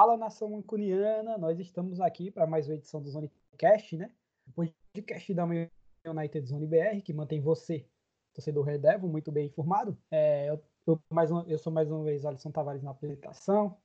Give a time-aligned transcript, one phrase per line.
[0.00, 4.10] Fala nação mancuniana, nós estamos aqui para mais uma edição do Zonecast, né?
[4.48, 4.52] O
[4.94, 7.86] podcast da United Zone BR, que mantém você,
[8.32, 9.94] torcedor Red Devil, muito bem informado.
[10.10, 13.76] É, eu, eu, mais uma, eu sou mais uma vez Alisson Tavares na apresentação,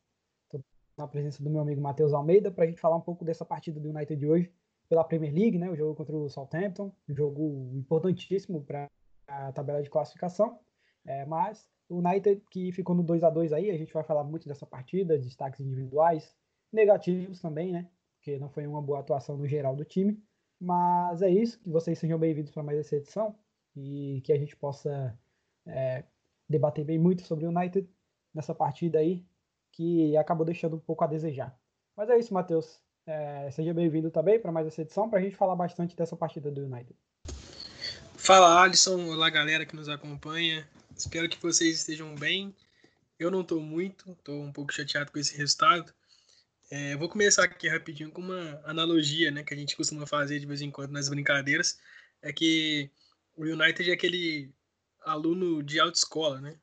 [0.45, 0.63] estou
[0.97, 3.77] na presença do meu amigo Matheus Almeida, para a gente falar um pouco dessa partida
[3.77, 4.53] do United de hoje
[4.87, 5.69] pela Premier League, né?
[5.69, 8.89] O jogo contra o Southampton, um jogo importantíssimo para
[9.27, 10.61] a tabela de classificação.
[11.05, 14.23] É, mas o United que ficou no 2 a 2 aí, a gente vai falar
[14.23, 16.35] muito dessa partida, destaques individuais,
[16.71, 17.89] negativos também, né?
[18.17, 20.21] Porque não foi uma boa atuação no geral do time.
[20.59, 23.35] Mas é isso, que vocês sejam bem-vindos para mais essa edição
[23.75, 25.17] e que a gente possa
[25.65, 26.03] é,
[26.49, 27.87] debater bem muito sobre o United
[28.33, 29.25] nessa partida aí,
[29.71, 31.57] que acabou deixando um pouco a desejar.
[31.95, 32.81] Mas é isso, Matheus.
[33.05, 36.49] É, seja bem-vindo também para mais essa edição, para a gente falar bastante dessa partida
[36.49, 36.95] do United.
[38.15, 39.07] Fala, Alisson.
[39.09, 40.67] Olá, galera que nos acompanha.
[40.97, 42.55] Espero que vocês estejam bem.
[43.19, 45.93] Eu não estou muito, estou um pouco chateado com esse resultado.
[46.71, 50.45] É, vou começar aqui rapidinho com uma analogia né, que a gente costuma fazer de
[50.45, 51.77] vez em quando nas brincadeiras.
[52.21, 52.89] É que
[53.35, 54.53] o United é aquele
[55.01, 56.57] aluno de autoescola, né?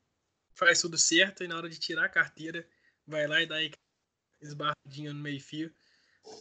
[0.55, 2.67] Faz tudo certo e na hora de tirar a carteira
[3.05, 3.57] vai lá e dá
[4.41, 5.71] esbarradinha no meio-fio,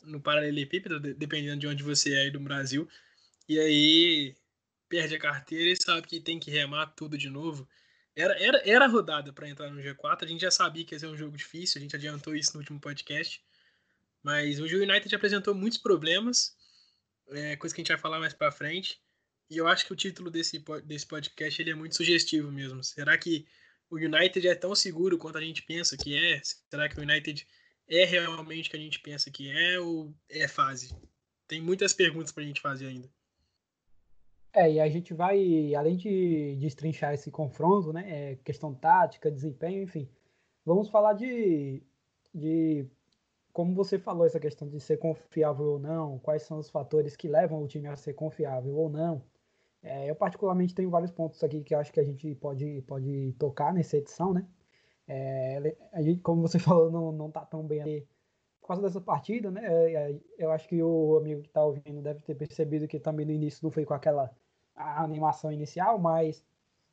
[0.04, 2.88] no paralelepípedo, dependendo de onde você é aí do Brasil.
[3.48, 4.34] E aí
[4.88, 7.68] perde a carteira e sabe que tem que remar tudo de novo.
[8.14, 11.06] Era, era, era rodada para entrar no G4, a gente já sabia que ia ser
[11.06, 13.42] um jogo difícil, a gente adiantou isso no último podcast.
[14.22, 16.56] Mas hoje o United apresentou muitos problemas,
[17.30, 19.00] é, coisa que a gente vai falar mais para frente.
[19.50, 22.82] E eu acho que o título desse, desse podcast ele é muito sugestivo mesmo.
[22.84, 23.46] Será que
[23.90, 26.40] o United é tão seguro quanto a gente pensa que é?
[26.70, 27.46] Será que o United
[27.88, 30.96] é realmente o que a gente pensa que é ou é fase?
[31.46, 33.10] Tem muitas perguntas para a gente fazer ainda.
[34.54, 39.82] É, e a gente vai, além de destrinchar esse confronto, né, é, questão tática, desempenho,
[39.82, 40.08] enfim,
[40.64, 41.82] vamos falar de,
[42.34, 42.86] de
[43.52, 47.28] como você falou, essa questão de ser confiável ou não, quais são os fatores que
[47.28, 49.22] levam o time a ser confiável ou não.
[49.82, 53.72] É, eu, particularmente, tenho vários pontos aqui que acho que a gente pode, pode tocar
[53.74, 54.46] nessa edição, né?
[55.08, 58.08] É, a gente, como você falou, não, não tá tão bem ali
[58.60, 59.62] por causa dessa partida, né?
[59.66, 63.32] É, eu acho que o amigo que está ouvindo deve ter percebido que também no
[63.32, 64.30] início não foi com aquela
[64.74, 66.44] a animação inicial, mas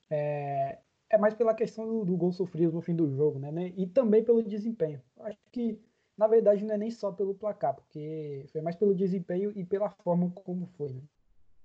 [0.10, 0.80] é,
[1.10, 3.74] é mais pela questão do, do, gol sofrido no fim do jogo, né, né?
[3.76, 5.02] E também pelo desempenho.
[5.20, 5.80] Acho que,
[6.18, 9.90] na verdade, não é nem só pelo placar, porque foi mais pelo desempenho e pela
[9.90, 11.02] forma como foi, né?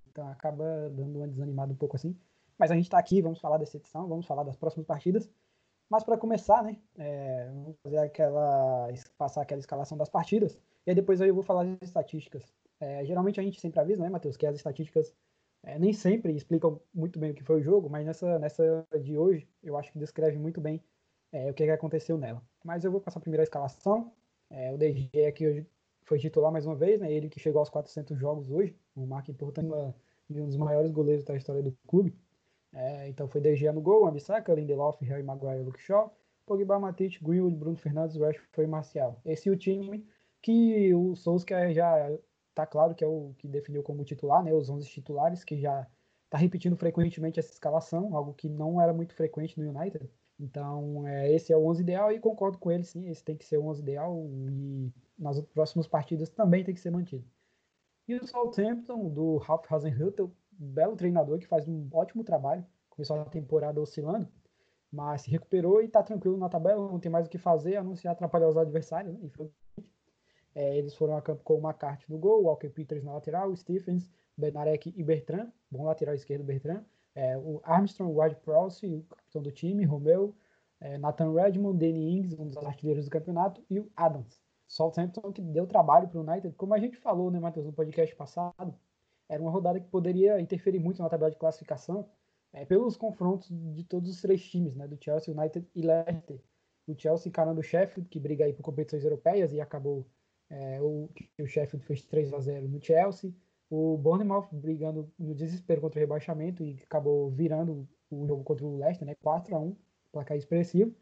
[0.08, 2.16] Então acaba dando uma desanimada um pouco assim.
[2.56, 5.28] Mas a gente está aqui, vamos falar dessa edição, vamos falar das próximas partidas.
[5.90, 8.88] Mas para começar, né, é, vamos fazer aquela,
[9.18, 10.56] passar aquela escalação das partidas.
[10.86, 12.54] E aí depois eu vou falar das estatísticas.
[12.80, 15.12] É, geralmente a gente sempre avisa, né, Matheus, que as estatísticas
[15.64, 19.16] é, nem sempre explicam muito bem o que foi o jogo, mas nessa, nessa de
[19.16, 20.82] hoje eu acho que descreve muito bem
[21.32, 22.42] é, o que, que, aconteceu nela.
[22.62, 24.12] Mas eu vou passar a primeira escalação.
[24.50, 25.66] É, o DG aqui hoje
[26.04, 27.10] foi titular mais uma vez, né?
[27.10, 29.68] ele que chegou aos 400 jogos hoje, um marca importante
[30.28, 32.14] de um dos maiores goleiros da história do clube.
[32.72, 36.14] É, então foi DG no gol, Ambissaca, Lindelof, Harry Maguire, Luke Shaw,
[36.44, 39.18] Pogba, Matite, Greenwood, Bruno Fernandes, Rashford foi Marcial.
[39.24, 40.06] Esse é o time
[40.42, 42.12] que o Solskjaer já
[42.54, 45.86] tá claro que é o que definiu como titular, né, os 11 titulares, que já
[46.30, 50.08] tá repetindo frequentemente essa escalação, algo que não era muito frequente no United.
[50.38, 53.44] Então, é, esse é o 11 ideal e concordo com ele, sim, esse tem que
[53.44, 57.24] ser o 11 ideal e nas próximas partidas também tem que ser mantido.
[58.06, 63.24] E o Southampton, do Ralph Hasenhüttl, belo treinador que faz um ótimo trabalho, começou a
[63.24, 64.28] temporada oscilando,
[64.90, 67.82] mas se recuperou e está tranquilo na tabela, não tem mais o que fazer, a
[67.82, 69.30] não ser atrapalhar os adversários, né?
[70.54, 74.10] É, eles foram a campo com o McCarthy no gol, Walker Peters na lateral, Stephens,
[74.36, 76.84] Benarek e Bertrand, bom lateral esquerdo Bertrand,
[77.14, 80.34] é, o Armstrong, Ward Prowse, o capitão do time, Romeu,
[80.80, 84.42] é, Nathan Redmond, Danny Ings, um dos artilheiros do campeonato, e o Adams.
[84.66, 88.14] Southampton que deu trabalho para o United, como a gente falou, né, Matheus, no podcast
[88.16, 88.74] passado,
[89.28, 92.08] era uma rodada que poderia interferir muito na tabela de classificação,
[92.52, 96.40] é, pelos confrontos de todos os três times, né, do Chelsea, United e Leicester.
[96.86, 100.06] O Chelsea encarando o Sheffield, que briga aí por competições europeias e acabou
[100.50, 101.10] é, o,
[101.40, 103.34] o Sheffield fez 3 a 0 no Chelsea.
[103.70, 108.76] O Bournemouth brigando no desespero contra o rebaixamento e acabou virando o jogo contra o
[108.76, 109.14] Leicester, né?
[109.16, 109.76] 4 a 1
[110.12, 110.94] placar expressivo.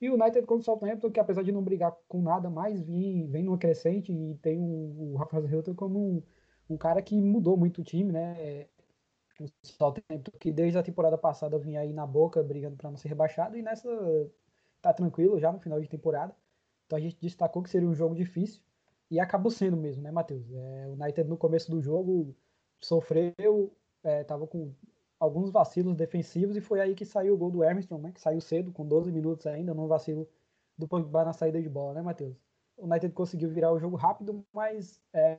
[0.00, 3.26] E o United contra o Southampton, que apesar de não brigar com nada mais, vem,
[3.28, 6.22] vem numa crescente e tem um, o Rafael Hilton como um,
[6.70, 8.66] um, cara que mudou muito o time, né?
[9.38, 13.08] O Southampton que desde a temporada passada vinha aí na boca brigando para não ser
[13.08, 13.88] rebaixado e nessa
[14.80, 16.34] tá tranquilo já no final de temporada.
[16.86, 18.62] Então a gente destacou que seria um jogo difícil.
[19.10, 20.44] E acabou sendo mesmo, né, Matheus?
[20.52, 22.34] É, o United no começo do jogo
[22.80, 23.72] sofreu,
[24.04, 24.72] estava é, com
[25.18, 28.40] alguns vacilos defensivos e foi aí que saiu o gol do Armstrong, né, que saiu
[28.40, 30.28] cedo, com 12 minutos ainda, num vacilo
[30.78, 32.36] do Pogba na saída de bola, né, Matheus?
[32.80, 35.38] o United conseguiu virar o jogo rápido, mas é,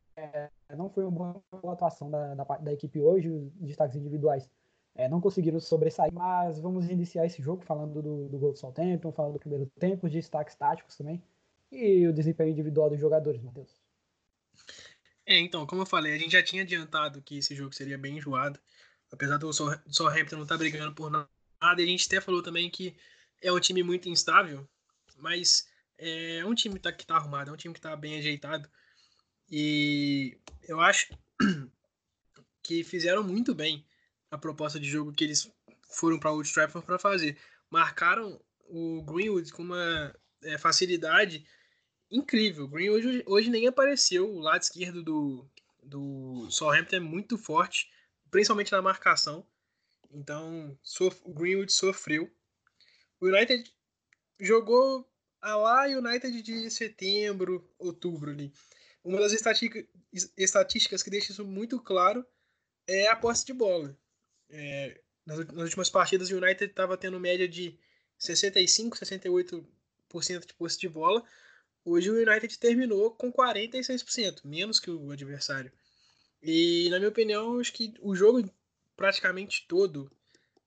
[0.77, 4.49] não foi uma boa atuação da, da, da, equipe hoje, os destaques individuais
[4.95, 9.11] é, não conseguiram sobressair, mas vamos iniciar esse jogo falando do, do gol do Southampton,
[9.11, 11.21] falando do primeiro tempo, os destaques táticos também,
[11.71, 13.81] e o desempenho individual dos jogadores, Matheus.
[15.25, 18.17] É, então, como eu falei, a gente já tinha adiantado que esse jogo seria bem
[18.17, 18.59] enjoado,
[19.11, 21.29] apesar do Southampton não estar tá brigando por nada,
[21.81, 22.95] e a gente até falou também que
[23.41, 24.67] é um time muito instável,
[25.17, 28.17] mas é um time que tá, que tá arrumado, é um time que está bem
[28.17, 28.69] ajeitado,
[29.49, 31.15] e eu acho
[32.63, 33.85] que fizeram muito bem
[34.29, 35.51] a proposta de jogo que eles
[35.89, 37.37] foram para Old Trafford para fazer.
[37.69, 41.45] Marcaram o Greenwood com uma é, facilidade
[42.11, 42.67] incrível.
[42.67, 44.29] Greenwood hoje, hoje nem apareceu.
[44.29, 45.45] O lado esquerdo do,
[45.81, 47.89] do Southampton é muito forte,
[48.29, 49.45] principalmente na marcação.
[50.13, 50.77] Então,
[51.23, 52.29] o Greenwood sofreu.
[53.19, 53.71] O United
[54.39, 55.09] jogou
[55.41, 58.51] a lá United de setembro, outubro ali.
[59.03, 59.33] Uma das
[60.37, 62.25] estatísticas que deixa isso muito claro
[62.85, 63.97] é a posse de bola.
[64.49, 67.79] É, nas, nas, últimas partidas, o United estava tendo média de
[68.17, 69.65] 65, 68%
[70.45, 71.23] de posse de bola.
[71.83, 75.71] Hoje o United terminou com 46%, menos que o adversário.
[76.41, 78.49] E, na minha opinião, acho que o jogo
[78.95, 80.11] praticamente todo,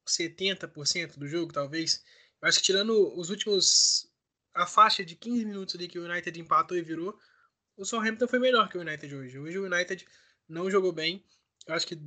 [0.07, 2.03] 70% do jogo, talvez,
[2.43, 4.11] acho que tirando os últimos.
[4.53, 7.19] a faixa de 15 minutos ali que o United empatou e virou,
[7.77, 9.39] o Southampton foi melhor que o United hoje.
[9.39, 10.07] Hoje o United
[10.49, 11.25] não jogou bem.
[11.67, 11.99] Eu acho que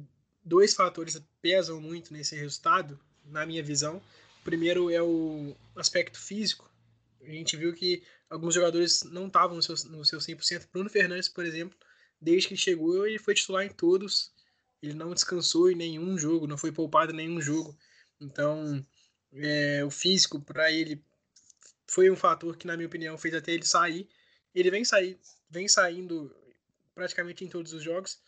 [0.43, 4.01] dois fatores pesam muito nesse resultado, na minha visão.
[4.41, 6.69] O primeiro é o aspecto físico.
[7.27, 10.67] A gente viu que alguns jogadores não estavam no seu, no seu 100%.
[10.71, 11.77] Bruno Fernandes, por exemplo,
[12.19, 14.31] desde que chegou, ele foi titular em todos.
[14.81, 17.77] Ele não descansou em nenhum jogo, não foi poupado em nenhum jogo.
[18.19, 18.85] Então,
[19.33, 21.03] é, o físico para ele
[21.87, 24.07] foi um fator que, na minha opinião, fez até ele sair.
[24.55, 25.19] Ele vem sair,
[25.49, 26.35] vem saindo
[26.95, 28.19] praticamente em todos os jogos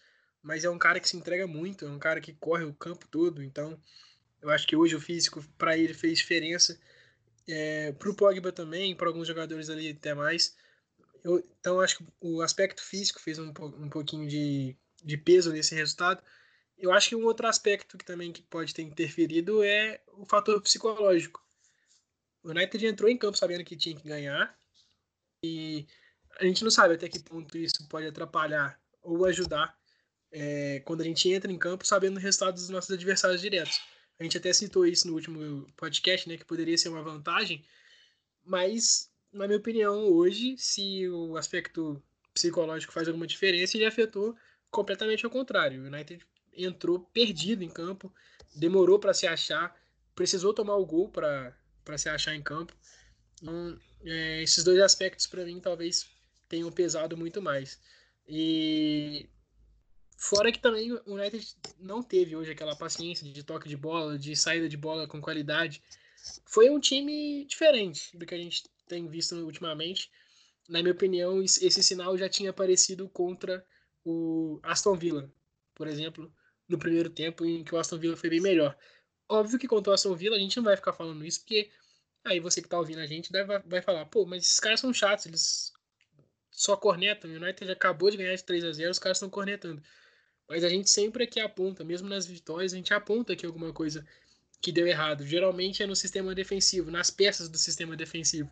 [0.42, 3.07] mas é um cara que se entrega muito, é um cara que corre o campo
[3.07, 3.80] todo, então
[4.42, 6.80] eu acho que hoje o físico para ele fez diferença.
[7.51, 10.56] É, para o Pogba também, para alguns jogadores ali até mais.
[11.24, 15.74] Eu, então acho que o aspecto físico fez um, um pouquinho de, de peso nesse
[15.74, 16.22] resultado.
[16.78, 20.62] Eu acho que um outro aspecto que também que pode ter interferido é o fator
[20.62, 21.44] psicológico.
[22.44, 24.57] O United entrou em campo sabendo que tinha que ganhar
[25.44, 25.86] e
[26.40, 29.78] a gente não sabe até que ponto isso pode atrapalhar ou ajudar
[30.31, 33.81] é, quando a gente entra em campo sabendo o resultado dos nossos adversários diretos.
[34.19, 37.63] A gente até citou isso no último podcast, né, que poderia ser uma vantagem,
[38.44, 42.01] mas, na minha opinião, hoje, se o aspecto
[42.33, 44.36] psicológico faz alguma diferença, ele afetou
[44.69, 45.81] completamente ao contrário.
[45.81, 48.13] O United entrou perdido em campo,
[48.56, 49.75] demorou para se achar,
[50.16, 52.75] precisou tomar o gol para se achar em campo.
[53.42, 56.10] Então, é, esses dois aspectos, para mim, talvez
[56.48, 57.80] tenham pesado muito mais.
[58.27, 59.30] E
[60.19, 64.35] Fora que também o United não teve hoje aquela paciência de toque de bola, de
[64.35, 65.81] saída de bola com qualidade.
[66.45, 70.11] Foi um time diferente do que a gente tem visto ultimamente.
[70.68, 73.66] Na minha opinião, esse sinal já tinha aparecido contra
[74.04, 75.31] o Aston Villa,
[75.73, 76.30] por exemplo,
[76.68, 78.78] no primeiro tempo, em que o Aston Villa foi bem melhor.
[79.28, 81.71] Óbvio que contra o Aston Villa a gente não vai ficar falando isso, porque
[82.26, 84.94] aí você que tá ouvindo a gente deve, vai falar, pô, mas esses caras são
[84.94, 85.71] chatos, eles
[86.52, 87.31] só cornetam.
[87.31, 89.81] O United acabou de ganhar de 3 a 0 os caras estão cornetando.
[90.49, 94.03] Mas a gente sempre aqui aponta, mesmo nas vitórias, a gente aponta aqui alguma coisa
[94.59, 95.23] que deu errado.
[95.23, 98.49] Geralmente é no sistema defensivo, nas peças do sistema defensivo.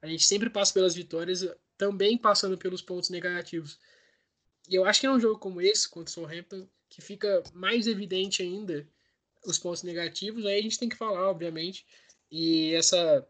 [0.00, 1.44] A gente sempre passa pelas vitórias,
[1.76, 3.80] também passando pelos pontos negativos.
[4.68, 7.88] E eu acho que é um jogo como esse, contra o Southampton, que fica mais
[7.88, 8.88] evidente ainda
[9.44, 10.46] os pontos negativos.
[10.46, 11.84] Aí a gente tem que falar, obviamente.
[12.30, 13.26] E essa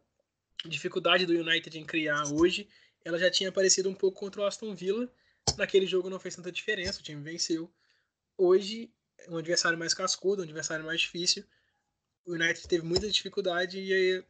[0.66, 2.68] dificuldade do United em criar hoje,
[3.02, 5.10] ela já tinha aparecido um pouco contra o Aston Villa.
[5.56, 7.72] Naquele jogo não fez tanta diferença, o time venceu
[8.40, 8.92] hoje
[9.28, 11.44] um adversário mais cascudo, um adversário mais difícil.
[12.25, 14.25] O United teve muita dificuldade e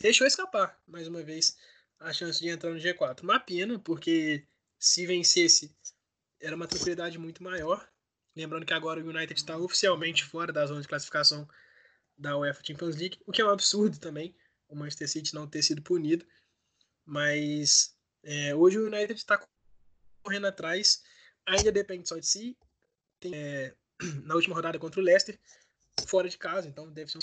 [0.00, 1.56] deixou escapar, mais uma vez,
[1.98, 3.22] a chance de entrar no G4.
[3.22, 4.46] Uma pena, porque
[4.78, 5.76] se vencesse,
[6.40, 7.86] era uma tranquilidade muito maior.
[8.36, 11.48] Lembrando que agora o United está oficialmente fora da zona de classificação
[12.16, 14.36] da UEFA Champions League, o que é um absurdo também,
[14.68, 16.24] o Manchester City não ter sido punido.
[17.04, 19.44] Mas é, hoje o United está
[20.22, 21.02] correndo atrás,
[21.46, 22.56] ainda depende só de si,
[23.20, 23.74] tem, é,
[24.24, 25.38] na última rodada contra o Leicester,
[26.06, 27.20] fora de casa, então deve ser um,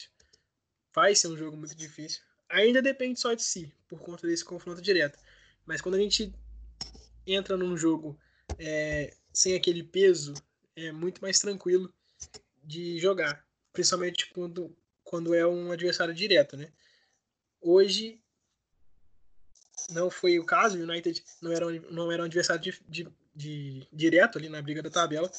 [0.93, 2.21] vai ser um jogo muito difícil.
[2.49, 5.19] Ainda depende só de si, por conta desse confronto direto.
[5.65, 6.33] Mas quando a gente
[7.25, 8.17] entra num jogo
[8.57, 10.33] é, sem aquele peso,
[10.75, 11.93] é muito mais tranquilo
[12.63, 16.71] de jogar, principalmente quando, quando é um adversário direto, né?
[17.59, 18.21] Hoje
[19.89, 23.87] não foi o caso, o United não era, não era um adversário de, de, de
[23.91, 25.31] direto ali na briga da tabela,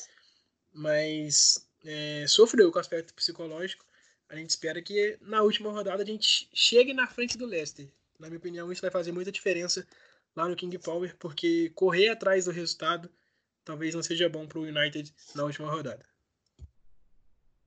[0.79, 3.85] mas é, sofreu com o aspecto psicológico.
[4.29, 7.89] A gente espera que na última rodada a gente chegue na frente do Leicester.
[8.19, 9.87] Na minha opinião, isso vai fazer muita diferença
[10.37, 13.11] lá no King Power, porque correr atrás do resultado
[13.65, 16.05] talvez não seja bom para o United na última rodada.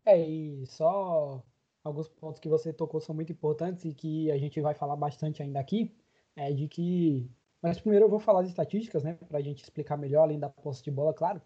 [0.05, 1.43] É, e só
[1.83, 5.43] alguns pontos que você tocou são muito importantes e que a gente vai falar bastante
[5.43, 5.93] ainda aqui,
[6.35, 7.29] é de que...
[7.61, 10.49] Mas primeiro eu vou falar de estatísticas, né, para a gente explicar melhor, além da
[10.49, 11.41] posse de bola, claro.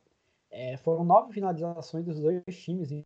[0.58, 3.06] É, foram nove finalizações dos dois times e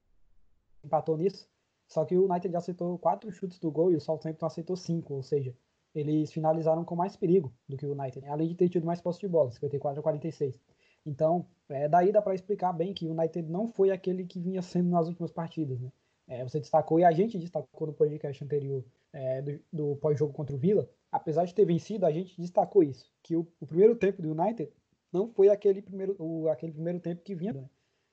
[0.84, 1.50] empatou nisso.
[1.88, 5.24] Só que o United aceitou quatro chutes do gol e o Southampton aceitou cinco, ou
[5.24, 5.52] seja,
[5.96, 9.22] eles finalizaram com mais perigo do que o United, além de ter tido mais posse
[9.22, 10.60] de bola, 54 a 46.
[11.04, 14.62] Então, é, daí dá para explicar bem que o United não foi aquele que vinha
[14.62, 15.80] sendo nas últimas partidas.
[15.82, 15.92] Né?
[16.28, 20.56] É, você destacou, e a gente destacou no podcast anterior é, do, do pós-jogo contra
[20.56, 24.22] o Villa, apesar de ter vencido, a gente destacou isso, que o, o primeiro tempo
[24.22, 24.72] do United
[25.12, 27.70] não foi aquele primeiro, o, aquele primeiro tempo que vinha, né?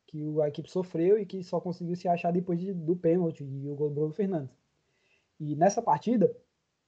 [0.06, 3.68] que a equipe sofreu e que só conseguiu se achar depois de, do pênalti e
[3.68, 4.56] o gol do Bruno Fernandes.
[5.38, 6.34] E nessa partida,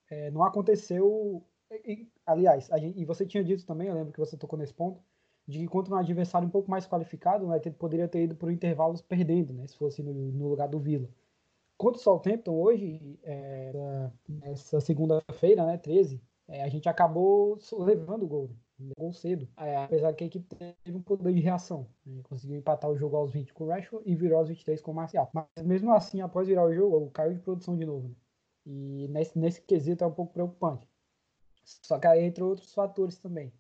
[0.09, 1.45] é, não aconteceu.
[1.85, 5.03] E, aliás, gente, e você tinha dito também, eu lembro que você tocou nesse ponto,
[5.47, 8.51] de que contra um adversário um pouco mais qualificado, o United poderia ter ido por
[8.51, 11.09] intervalos perdendo, né, se fosse no, no lugar do Vila.
[11.77, 18.29] Contra o Southampton hoje, é, nessa segunda-feira, né, 13, é, a gente acabou levando o
[18.29, 18.57] gol, né,
[18.97, 21.89] gol cedo, é, apesar que a equipe teve um poder de reação.
[22.07, 24.93] Né, conseguiu empatar o jogo aos 20 com o Rashford e virou aos 23 com
[24.93, 25.31] o Marcial.
[25.33, 28.09] Mas mesmo assim, após virar o jogo, caiu de produção de novo.
[28.09, 28.15] Né?
[28.67, 30.89] E nesse, nesse quesito é um pouco preocupante.
[31.65, 33.53] Só que aí entra outros fatores também.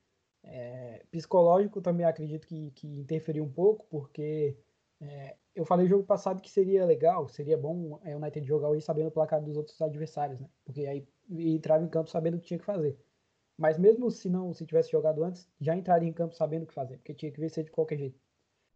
[0.43, 4.57] É, psicológico também acredito que, que interferiu um pouco, porque
[5.01, 8.69] é, eu falei no jogo passado que seria legal, seria bom é, o United jogar
[8.69, 10.49] hoje sabendo o placar dos outros adversários, né?
[10.65, 12.99] Porque aí entrava em campo sabendo o que tinha que fazer.
[13.59, 16.75] Mas mesmo se não, se tivesse jogado antes, já entraria em campo sabendo o que
[16.75, 18.19] fazer, porque tinha que vencer de qualquer jeito.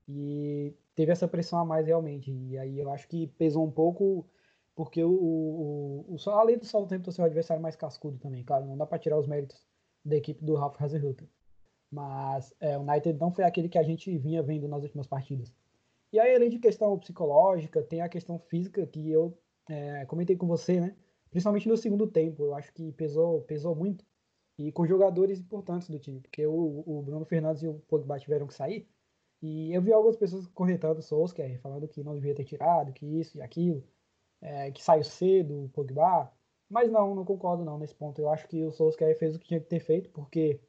[0.08, 2.32] E teve essa pressão a mais realmente.
[2.32, 4.26] E aí eu acho que pesou um pouco
[4.74, 8.76] porque o, o, o, além do Southampton ser o adversário mais cascudo também, claro, não
[8.76, 9.64] dá para tirar os méritos
[10.04, 11.28] da equipe do Ralph Hasenhutter.
[11.90, 15.54] Mas é, o United não foi aquele que a gente vinha vendo nas últimas partidas.
[16.10, 20.46] E aí, além de questão psicológica, tem a questão física que eu é, comentei com
[20.46, 20.96] você, né?
[21.30, 24.04] Principalmente no segundo tempo, eu acho que pesou, pesou muito.
[24.58, 28.46] E com jogadores importantes do time, porque o, o Bruno Fernandes e o Pogba tiveram
[28.46, 28.88] que sair.
[29.40, 33.06] E eu vi algumas pessoas corretando o Solskjaer, falando que não devia ter tirado, que
[33.06, 33.82] isso e aquilo
[34.40, 36.30] é, que saiu cedo, o Pogba.
[36.68, 38.20] Mas não, não concordo não nesse ponto.
[38.20, 40.60] Eu acho que o Solskjaer fez o que tinha que ter feito, porque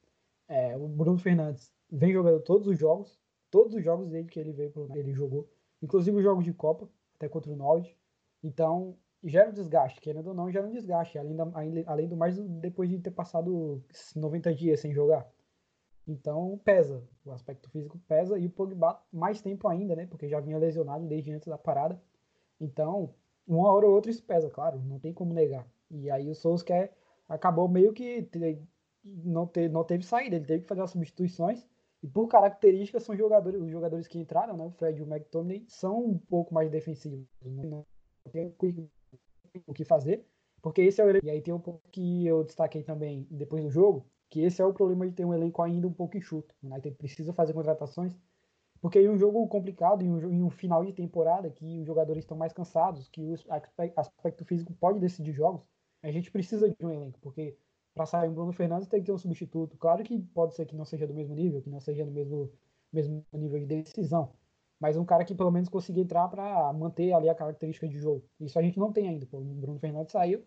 [0.48, 3.20] é, o Bruno Fernandes vem jogando todos os jogos,
[3.52, 5.48] todos os jogos desde que ele veio pro ele jogou,
[5.82, 7.96] inclusive os jogos de Copa, até contra o Norwich.
[8.42, 11.46] Então, gera um desgaste, querendo ou não, gera um desgaste, além, da,
[11.88, 13.84] além do mais depois de ter passado
[14.16, 15.28] 90 dias sem jogar.
[16.08, 20.06] Então pesa, o aspecto físico pesa e o Pogba mais tempo ainda, né?
[20.08, 22.02] Porque já vinha lesionado desde antes da parada.
[22.60, 23.14] Então,
[23.48, 25.66] uma hora ou outra isso pesa, claro, não tem como negar.
[25.90, 26.94] E aí o Souls quer
[27.28, 28.28] acabou meio que
[29.04, 31.66] não, te, não teve saída, ele teve que fazer as substituições.
[32.02, 35.64] E por características são jogadores, os jogadores que entraram, né, o Fred e o McTominay,
[35.70, 37.26] são um pouco mais defensivos.
[37.42, 37.86] Não
[38.30, 38.52] tem
[39.66, 40.26] o que fazer,
[40.62, 43.70] porque esse é o E aí tem um ponto que eu destaquei também depois do
[43.70, 46.56] jogo, que esse é o problema de ter um elenco ainda um pouco enxuto.
[46.64, 48.16] O United precisa fazer contratações
[48.84, 52.26] porque em um jogo complicado, em um, em um, final de temporada, que os jogadores
[52.26, 53.34] estão mais cansados, que o
[53.96, 55.66] aspecto físico pode decidir jogos,
[56.02, 57.58] a gente precisa de um elenco, porque
[57.94, 59.78] para sair um Bruno Fernandes tem que ter um substituto.
[59.78, 62.52] Claro que pode ser que não seja do mesmo nível, que não seja do mesmo,
[62.92, 64.34] mesmo nível de decisão,
[64.84, 68.22] mas um cara que pelo menos consiga entrar para manter ali a característica de jogo.
[68.38, 69.26] Isso a gente não tem ainda.
[69.26, 69.38] Pô.
[69.38, 70.44] O Bruno Fernandes saiu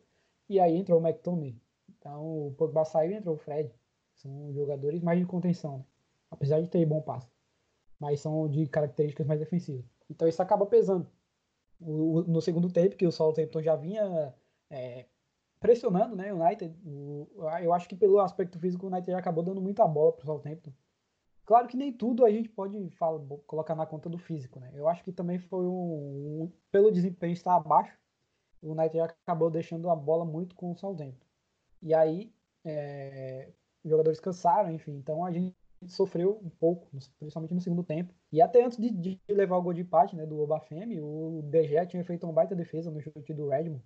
[0.47, 1.57] e aí entrou o McTominay.
[1.89, 3.73] Então o Pogba saiu e entrou o Fred.
[4.15, 5.85] São jogadores mais de contenção, né?
[6.31, 7.31] apesar de ter bom passe
[7.99, 9.85] mas são de características mais defensivas.
[10.11, 11.11] Então isso acaba pesando.
[11.81, 14.35] O, no segundo tempo, que o Southampton já vinha
[14.69, 15.07] é,
[15.59, 17.27] pressionando né, o United, o,
[17.63, 20.27] eu acho que pelo aspecto físico o United já acabou dando muita bola para o
[20.27, 20.73] Southampton.
[21.47, 24.73] Claro que nem tudo a gente pode fala, colocar na conta do físico, né?
[24.75, 27.97] Eu acho que também foi um, um pelo desempenho estar abaixo,
[28.61, 31.25] o United acabou deixando a bola muito com o Southampton.
[31.81, 32.33] E aí,
[32.65, 33.53] é,
[33.85, 34.97] os jogadores cansaram, enfim.
[34.97, 35.55] Então a gente
[35.87, 36.89] sofreu um pouco,
[37.19, 38.13] principalmente no segundo tempo.
[38.33, 41.87] E até antes de, de levar o gol de empate né, do Obafemi, o DG
[41.87, 43.85] tinha feito uma baita defesa no chute do Redmond.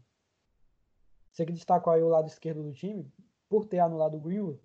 [1.30, 3.06] Você que destacou aí o lado esquerdo do time,
[3.48, 4.60] por ter anulado o Greenwood,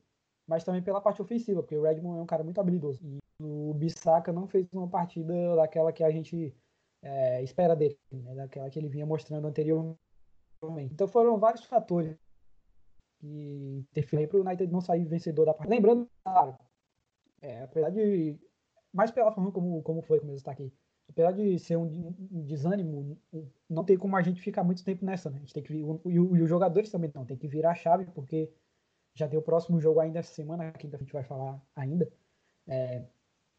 [0.47, 2.99] mas também pela parte ofensiva, porque o Redmond é um cara muito habilidoso.
[3.03, 6.55] E o Bissaka não fez uma partida daquela que a gente
[7.01, 9.99] é, espera dele, né, daquela que ele vinha mostrando anteriormente.
[10.91, 12.17] Então foram vários fatores
[13.19, 15.75] que interferiu para o United não sair vencedor da partida.
[15.75, 16.57] Lembrando, claro,
[17.41, 18.39] é, apesar de.
[18.93, 20.71] Mais pela forma como, como foi, como está aqui.
[21.09, 22.11] Apesar de ser um,
[22.45, 23.17] desânimo,
[23.69, 25.37] não tem como a gente ficar muito tempo nessa, né?
[25.37, 28.51] A gente tem que, e os jogadores também não, tem que virar a chave, porque
[29.15, 32.11] já tem o próximo jogo ainda essa semana, que a gente vai falar ainda.
[32.67, 33.03] É,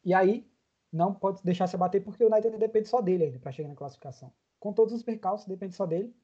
[0.05, 0.49] e aí,
[0.93, 3.75] não pode deixar se abater, porque o United depende só dele ainda para chegar na
[3.75, 4.33] classificação.
[4.61, 6.15] Com todos os percalços, depende só dele.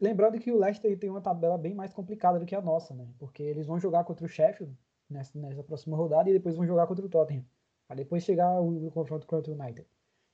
[0.00, 3.08] Lembrando que o Leicester tem uma tabela bem mais complicada do que a nossa, né?
[3.18, 4.76] Porque eles vão jogar contra o Sheffield
[5.08, 7.44] nessa, nessa próxima rodada e depois vão jogar contra o Tottenham.
[7.86, 9.86] Para depois chegar o, o, confronto contra o United.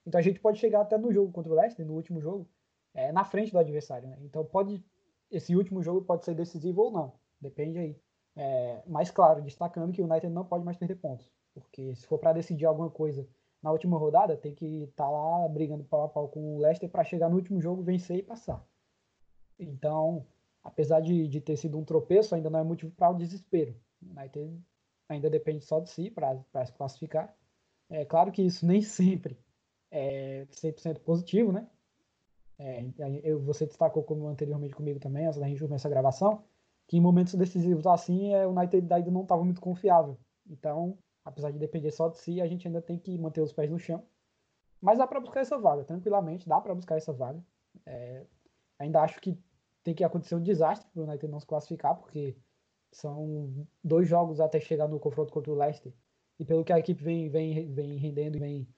[0.07, 2.49] Então a gente pode chegar até no jogo contra o Leicester, no último jogo,
[2.93, 4.19] é, na frente do adversário, né?
[4.23, 4.85] Então pode.
[5.31, 7.13] Esse último jogo pode ser decisivo ou não.
[7.41, 8.01] Depende aí.
[8.37, 11.31] É, mas claro, destacando que o United não pode mais perder pontos.
[11.55, 13.29] Porque se for para decidir alguma coisa
[13.63, 16.89] na última rodada, tem que estar tá lá brigando pau a pau com o Leicester
[16.89, 18.65] para chegar no último jogo, vencer e passar.
[19.59, 20.27] Então,
[20.63, 23.77] apesar de, de ter sido um tropeço, ainda não é motivo para o desespero.
[24.03, 24.61] O United
[25.09, 27.37] ainda depende só de si para se classificar.
[27.91, 29.39] É claro que isso nem sempre
[29.91, 31.69] é 100% positivo, né?
[32.59, 32.85] É,
[33.23, 36.45] eu, você destacou como anteriormente comigo também, antes da gente começar a gravação,
[36.93, 40.19] que em momentos decisivos assim, é, o United ainda não estava muito confiável.
[40.47, 43.71] Então, apesar de depender só de si, a gente ainda tem que manter os pés
[43.71, 44.05] no chão.
[44.79, 47.43] Mas dá para buscar essa vaga, tranquilamente, dá para buscar essa vaga.
[47.87, 48.27] É,
[48.79, 49.39] ainda acho que
[49.83, 52.37] tem que acontecer um desastre para o United não se classificar, porque
[52.91, 55.95] são dois jogos até chegar no confronto contra o Leicester.
[56.39, 58.69] E pelo que a equipe vem, vem, vem rendendo vem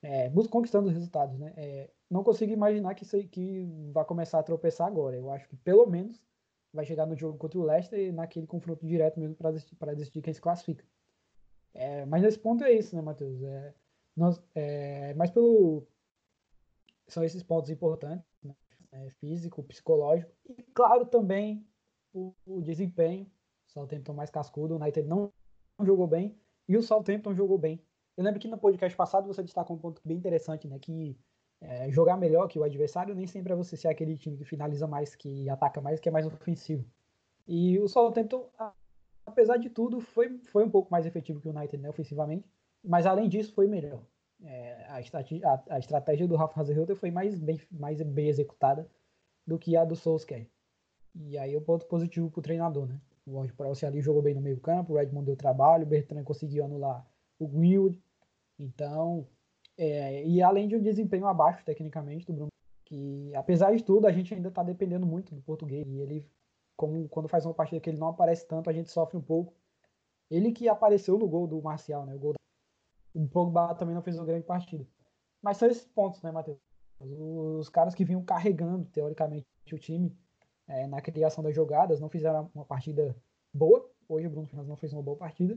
[0.00, 1.52] é, conquistando os resultados, né?
[1.56, 5.16] É, não consigo imaginar que, isso, que vai começar a tropeçar agora.
[5.16, 6.22] Eu acho que pelo menos
[6.74, 10.34] vai chegar no jogo contra o Leicester naquele confronto direto mesmo para decidir, decidir quem
[10.34, 10.84] se classifica.
[11.72, 13.42] É, mas nesse ponto é isso, né, Matheus?
[13.42, 13.74] É,
[14.16, 15.86] nós, é, mas pelo.
[17.06, 18.54] São esses pontos importantes, né?
[18.92, 20.32] É, físico, psicológico.
[20.48, 21.66] E, claro, também
[22.12, 23.30] o, o desempenho.
[23.66, 25.32] O Southampton mais cascudo, o United não,
[25.78, 27.82] não jogou bem e o Southampton jogou bem.
[28.16, 30.78] Eu lembro que no podcast passado você destacou um ponto bem interessante, né?
[30.78, 31.18] Que
[31.66, 34.86] é, jogar melhor que o adversário nem sempre é você ser aquele time que finaliza
[34.86, 36.84] mais, que ataca mais, que é mais ofensivo.
[37.46, 38.48] E o Southampton,
[39.24, 42.46] apesar de tudo, foi, foi um pouco mais efetivo que o United, né, ofensivamente.
[42.82, 44.02] Mas além disso, foi melhor.
[44.42, 48.86] É, a, a, a, estratégia do Rafa Hasenhutter foi mais bem, mais bem executada
[49.46, 50.46] do que a do Solskjaer.
[51.14, 53.00] E aí o ponto positivo para o treinador, né?
[53.26, 53.54] O Ward
[53.86, 57.06] ali jogou bem no meio campo, o Redmond deu trabalho, o Bertrand conseguiu anular
[57.38, 57.98] o Greenwood.
[58.58, 59.26] Então,
[59.76, 62.48] é, e além de um desempenho abaixo tecnicamente do Bruno,
[62.84, 65.86] que apesar de tudo a gente ainda está dependendo muito do português.
[65.86, 66.28] E ele
[66.76, 69.54] como quando faz uma partida que ele não aparece tanto, a gente sofre um pouco.
[70.30, 72.14] Ele que apareceu no gol do Marcial, né?
[72.14, 72.38] O gol da...
[73.14, 74.86] O Pogba também não fez uma grande partida.
[75.40, 76.58] Mas são esses pontos, né, Matheus?
[77.00, 80.16] Os caras que vinham carregando, teoricamente, o time
[80.66, 83.14] é, na criação das jogadas não fizeram uma partida
[83.52, 83.88] boa.
[84.08, 85.56] Hoje o Bruno Fernandes não fez uma boa partida.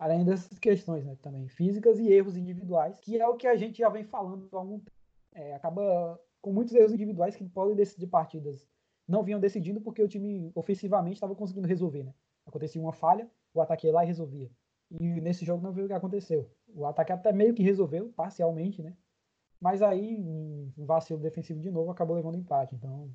[0.00, 3.78] Além dessas questões né, também físicas e erros individuais, que é o que a gente
[3.78, 4.90] já vem falando há algum tempo.
[5.32, 8.66] É, acaba com muitos erros individuais que podem decidir partidas
[9.10, 12.14] não vinham decidindo porque o time ofensivamente estava conseguindo resolver, né?
[12.46, 14.48] Acontecia uma falha, o ataque ia lá e resolvia.
[14.88, 16.48] E nesse jogo não viu o que aconteceu.
[16.68, 18.96] O ataque até meio que resolveu, parcialmente, né?
[19.60, 22.74] Mas aí, um vacilo defensivo de novo, acabou levando empate.
[22.74, 23.10] Então,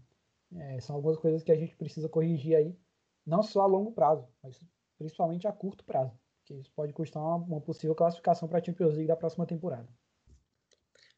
[0.54, 2.78] é, são algumas coisas que a gente precisa corrigir aí,
[3.26, 4.62] não só a longo prazo, mas
[4.98, 6.14] principalmente a curto prazo.
[6.46, 9.88] Que isso pode custar uma, uma possível classificação para a Champions League da próxima temporada.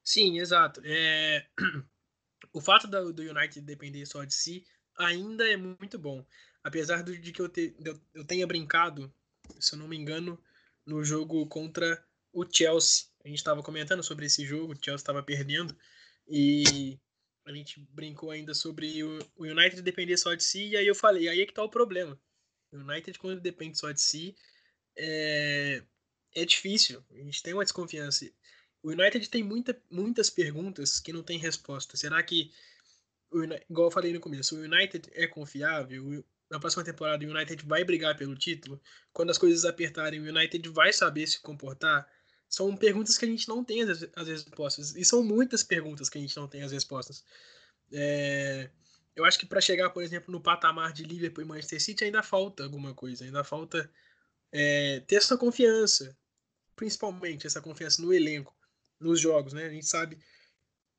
[0.04, 0.82] Sim, exato.
[0.86, 1.46] É...
[2.54, 4.66] o fato do, do United depender só de si
[4.98, 6.26] ainda é muito bom.
[6.63, 7.76] Apesar de que eu, te,
[8.13, 9.13] eu tenha brincado,
[9.60, 10.42] se eu não me engano,
[10.86, 13.08] no jogo contra o Chelsea.
[13.24, 15.76] A gente estava comentando sobre esse jogo, o Chelsea estava perdendo,
[16.28, 17.00] e
[17.46, 20.96] a gente brincou ainda sobre o, o United depender só de si, e aí eu
[20.96, 22.20] falei, aí é que tá o problema.
[22.72, 24.36] O United, quando depende só de si,
[24.98, 25.84] é,
[26.36, 27.04] é difícil.
[27.12, 28.30] A gente tem uma desconfiança.
[28.82, 31.96] O United tem muita, muitas perguntas que não tem resposta.
[31.96, 32.52] Será que,
[33.32, 36.24] o, igual eu falei no começo, o United é confiável?
[36.50, 38.82] Na próxima temporada, o United vai brigar pelo título?
[39.12, 42.08] Quando as coisas apertarem, o United vai saber se comportar?
[42.48, 44.96] São perguntas que a gente não tem as, as respostas.
[44.96, 47.26] E são muitas perguntas que a gente não tem as respostas.
[47.92, 48.70] É,
[49.16, 52.24] eu acho que para chegar, por exemplo, no patamar de Liverpool e Manchester City, ainda
[52.24, 53.26] falta alguma coisa.
[53.26, 53.90] Ainda falta
[54.52, 56.16] é, ter essa confiança.
[56.76, 58.56] Principalmente essa confiança no elenco
[59.00, 59.66] nos jogos, né?
[59.66, 60.18] A gente sabe,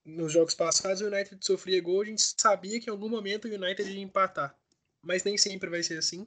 [0.05, 3.55] nos jogos passados o United sofria gol, a gente sabia que em algum momento o
[3.55, 4.57] United ia empatar.
[5.03, 6.27] Mas nem sempre vai ser assim.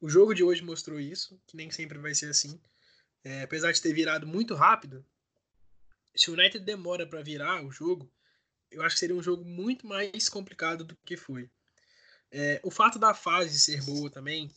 [0.00, 2.60] O jogo de hoje mostrou isso, que nem sempre vai ser assim.
[3.22, 5.06] É, apesar de ter virado muito rápido,
[6.14, 8.12] se o United demora para virar o jogo,
[8.70, 11.48] eu acho que seria um jogo muito mais complicado do que foi.
[12.30, 14.50] É, o fato da fase ser boa também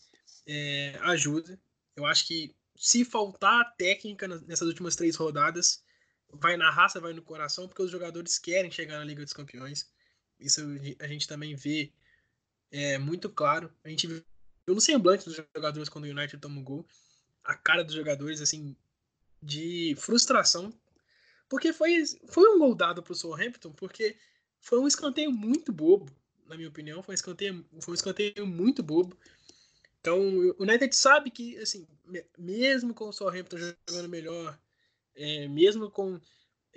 [0.47, 1.59] é, ajuda.
[1.95, 5.83] Eu acho que se faltar técnica nessas últimas três rodadas,
[6.31, 9.89] vai na raça, vai no coração, porque os jogadores querem chegar na Liga dos Campeões.
[10.39, 10.61] Isso
[10.99, 11.91] a gente também vê
[12.71, 13.73] é, muito claro.
[13.83, 14.23] A gente viu
[14.67, 16.85] no semblante dos jogadores quando o United toma um gol.
[17.43, 18.75] A cara dos jogadores, assim,
[19.41, 20.73] de frustração.
[21.47, 24.17] Porque foi, foi um gol dado para o Southampton, porque
[24.59, 26.11] foi um escanteio muito bobo,
[26.47, 27.03] na minha opinião.
[27.03, 29.17] Foi um escanteio, foi um escanteio muito bobo.
[30.05, 31.87] Então, o United sabe que, assim,
[32.37, 34.55] mesmo com o Southampton jogando melhor,
[35.15, 36.21] é, mesmo com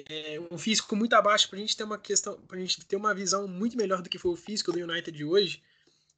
[0.08, 2.96] é, um físico muito abaixo, para a gente ter uma questão, para a gente ter
[2.96, 5.62] uma visão muito melhor do que foi o físico do United de hoje,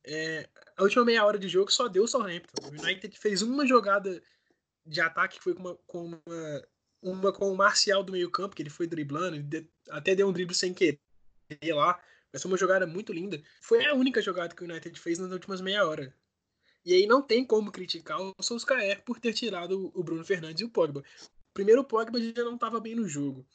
[0.05, 2.69] é, a última meia hora de jogo só deu o Southampton.
[2.69, 4.23] O United fez uma jogada
[4.87, 6.69] de ataque que foi com uma, com uma,
[7.03, 10.33] uma com o Marcial do meio campo, que ele foi driblando, ele até deu um
[10.33, 11.01] drible sem querer
[11.75, 12.01] lá,
[12.33, 13.43] mas foi uma jogada muito linda.
[13.61, 16.15] Foi a única jogada que o United fez nas últimas meia hora.
[16.85, 20.65] E aí não tem como criticar o Solskjaer por ter tirado o Bruno Fernandes e
[20.65, 21.03] o Pogba.
[21.53, 23.47] Primeiro, o Pogba já não estava bem no jogo.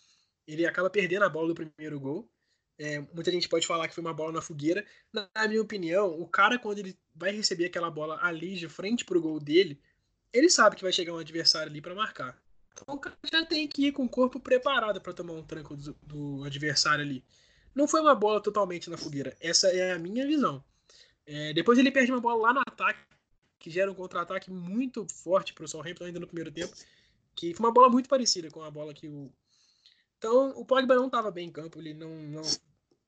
[0.48, 2.30] Ele acaba perdendo a bola do primeiro gol.
[2.78, 4.86] É, muita gente pode falar que foi uma bola na fogueira.
[5.12, 9.22] Na, minha opinião, o cara, quando ele vai receber aquela bola ali de frente pro
[9.22, 9.82] gol dele,
[10.32, 12.38] ele sabe que vai chegar um adversário ali para marcar.
[12.74, 15.78] Então o cara já tem que ir com o corpo preparado para tomar um tranco
[15.78, 17.24] do, do, adversário ali.
[17.74, 19.36] Não foi uma bola totalmente na fogueira.
[19.40, 20.64] Essa é a minha visão.
[21.26, 23.00] É, depois ele perde uma bola lá no ataque,
[23.66, 26.72] que gera um contra-ataque muito forte para o Southampton ainda no primeiro tempo,
[27.34, 29.34] que foi uma bola muito parecida com a bola que o
[30.20, 32.44] então, o Pogba não estava bem em campo, ele não, não,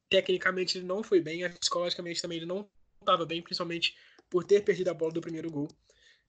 [0.10, 2.68] tecnicamente ele não foi bem, psicologicamente também ele não
[3.00, 3.96] estava bem, principalmente
[4.28, 5.68] por ter perdido a bola do primeiro gol.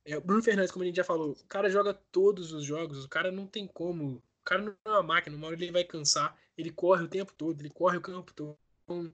[0.04, 3.02] É, o Bruno Fernandes, como a gente já falou, o cara joga todos os jogos,
[3.04, 5.84] o cara não tem como, o cara não é uma máquina, uma hora ele vai
[5.84, 8.58] cansar, ele corre o tempo todo, ele corre o campo todo.
[8.84, 9.12] Então,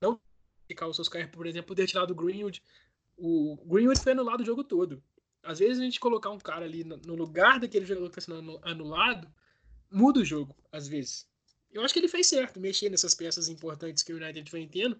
[0.00, 0.20] não
[0.66, 2.60] ficar os seus caras, por exemplo, ter tirado o Greenwood,
[3.16, 5.02] o Greenwood foi anulado o jogo todo.
[5.42, 8.60] Às vezes a gente colocar um cara ali no lugar daquele jogador que está sendo
[8.62, 9.28] anulado,
[9.90, 11.26] muda o jogo, às vezes.
[11.70, 14.96] Eu acho que ele fez certo, mexer nessas peças importantes que o United vem tendo,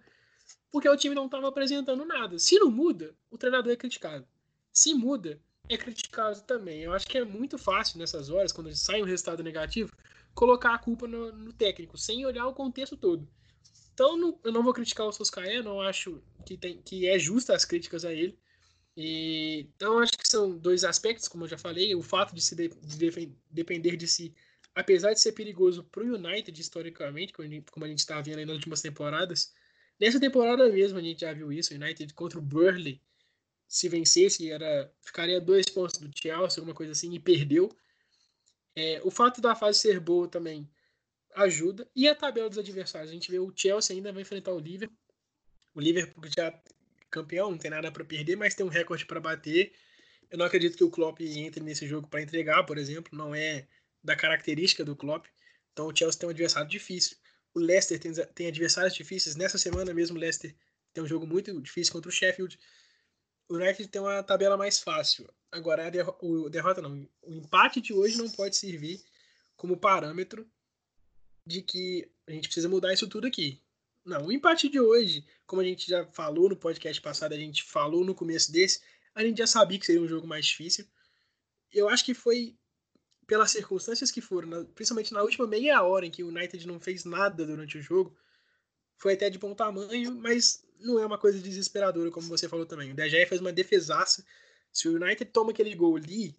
[0.71, 2.37] porque o time não estava apresentando nada.
[2.39, 4.27] Se não muda, o treinador é criticado.
[4.71, 6.81] Se muda, é criticado também.
[6.81, 9.91] Eu acho que é muito fácil nessas horas, quando sai um resultado negativo,
[10.33, 13.27] colocar a culpa no, no técnico, sem olhar o contexto todo.
[13.93, 17.55] Então, não, eu não vou criticar o Soscaé, não acho que, tem, que é justa
[17.55, 18.37] as críticas a ele.
[18.97, 22.55] E, então, acho que são dois aspectos, como eu já falei, o fato de se
[22.55, 24.35] de, de depender de si
[24.75, 28.55] apesar de ser perigoso para o United historicamente, como a gente está vendo aí nas
[28.55, 29.53] últimas temporadas,
[29.99, 33.01] nessa temporada mesmo a gente já viu isso, o United contra o Burley,
[33.67, 37.75] se vencesse, era, ficaria dois pontos do Chelsea, alguma coisa assim, e perdeu.
[38.75, 40.69] É, o fato da fase ser boa também
[41.35, 41.87] ajuda.
[41.95, 44.97] E a tabela dos adversários, a gente vê o Chelsea ainda vai enfrentar o Liverpool.
[45.75, 46.53] O Liverpool já
[47.09, 49.73] campeão, não tem nada para perder, mas tem um recorde para bater.
[50.29, 53.67] Eu não acredito que o Klopp entre nesse jogo para entregar, por exemplo, não é
[54.03, 55.27] da característica do Klopp.
[55.71, 57.17] Então o Chelsea tem um adversário difícil.
[57.53, 59.35] O Leicester tem, tem adversários difíceis.
[59.35, 60.55] Nessa semana mesmo o Leicester
[60.91, 62.57] tem um jogo muito difícil contra o Sheffield.
[63.47, 65.29] O United tem uma tabela mais fácil.
[65.51, 67.07] Agora, a derro o derrota não.
[67.21, 69.03] O empate de hoje não pode servir
[69.55, 70.49] como parâmetro
[71.45, 73.61] de que a gente precisa mudar isso tudo aqui.
[74.05, 77.63] Não, o empate de hoje, como a gente já falou no podcast passado, a gente
[77.63, 78.81] falou no começo desse,
[79.15, 80.85] a gente já sabia que seria um jogo mais difícil.
[81.71, 82.55] Eu acho que foi
[83.25, 87.05] pelas circunstâncias que foram, principalmente na última meia hora em que o United não fez
[87.05, 88.15] nada durante o jogo,
[88.97, 92.91] foi até de bom tamanho, mas não é uma coisa desesperadora, como você falou também.
[92.91, 94.25] O De fez uma defesaça.
[94.71, 96.35] Se o United toma aquele gol ali,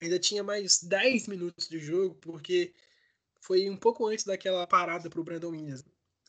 [0.00, 2.72] ainda tinha mais 10 minutos de jogo, porque
[3.44, 5.84] foi um pouco antes daquela parada para o Brandon Williams.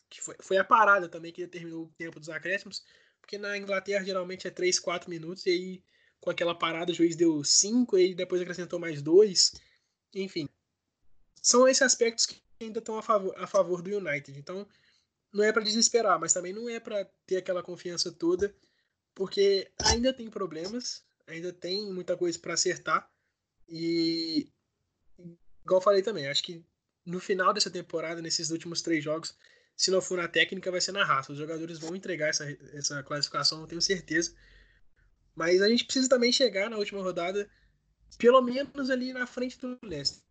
[0.10, 2.84] Que foi, foi a parada também que determinou o tempo dos acréscimos,
[3.21, 5.84] porque na Inglaterra geralmente é 3, 4 minutos, e aí
[6.19, 9.54] com aquela parada o juiz deu 5, e depois acrescentou mais 2.
[10.13, 10.49] Enfim,
[11.41, 14.38] são esses aspectos que ainda estão a favor, a favor do United.
[14.38, 14.67] Então,
[15.32, 18.54] não é para desesperar, mas também não é para ter aquela confiança toda,
[19.13, 23.10] porque ainda tem problemas, ainda tem muita coisa para acertar.
[23.69, 24.49] E,
[25.63, 26.62] igual falei também, acho que
[27.05, 29.35] no final dessa temporada, nesses últimos três jogos,
[29.75, 31.31] se não for na técnica, vai ser na raça.
[31.31, 34.33] Os jogadores vão entregar essa, essa classificação, eu tenho certeza.
[35.35, 37.49] Mas a gente precisa também chegar na última rodada
[38.17, 40.23] pelo menos ali na frente do Leicester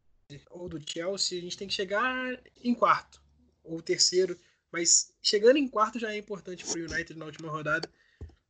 [0.50, 3.22] ou do Chelsea, a gente tem que chegar em quarto
[3.62, 4.38] ou terceiro,
[4.72, 7.90] mas chegando em quarto já é importante para o United na última rodada,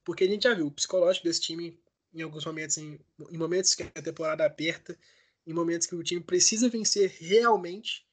[0.04, 1.78] porque a gente já viu o psicológico desse time
[2.12, 2.98] em alguns momentos, em,
[3.30, 4.96] em momentos que a temporada aperta,
[5.46, 8.06] em momentos que o time precisa vencer realmente,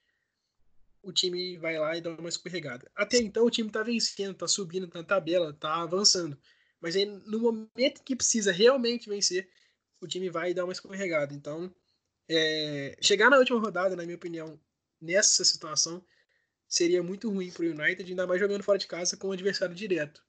[1.04, 2.90] o time vai lá e dá uma escorregada.
[2.96, 6.38] Até então o time está vencendo, está subindo na tabela, está avançando.
[6.80, 9.50] Mas aí, no momento que precisa realmente vencer,
[10.00, 11.34] o time vai dar uma escorregada.
[11.34, 11.74] Então,
[12.28, 14.60] é, chegar na última rodada, na minha opinião,
[15.00, 16.04] nessa situação,
[16.68, 19.76] seria muito ruim para o United, ainda mais jogando fora de casa com um adversário
[19.76, 20.24] direto.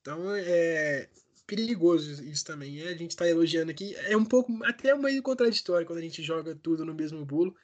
[0.00, 1.08] Então, é
[1.46, 2.80] perigoso isso também.
[2.80, 3.94] É, a gente está elogiando aqui.
[3.96, 7.56] É um pouco, até meio contraditório quando a gente joga tudo no mesmo bolo,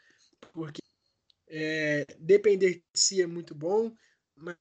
[0.53, 0.80] porque
[1.51, 3.95] é, depender de si é muito bom,
[4.37, 4.57] mas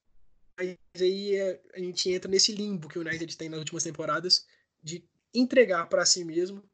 [0.94, 4.44] aí é, a gente entra nesse limbo que o United tem nas últimas temporadas
[4.82, 6.68] de entregar para si mesmo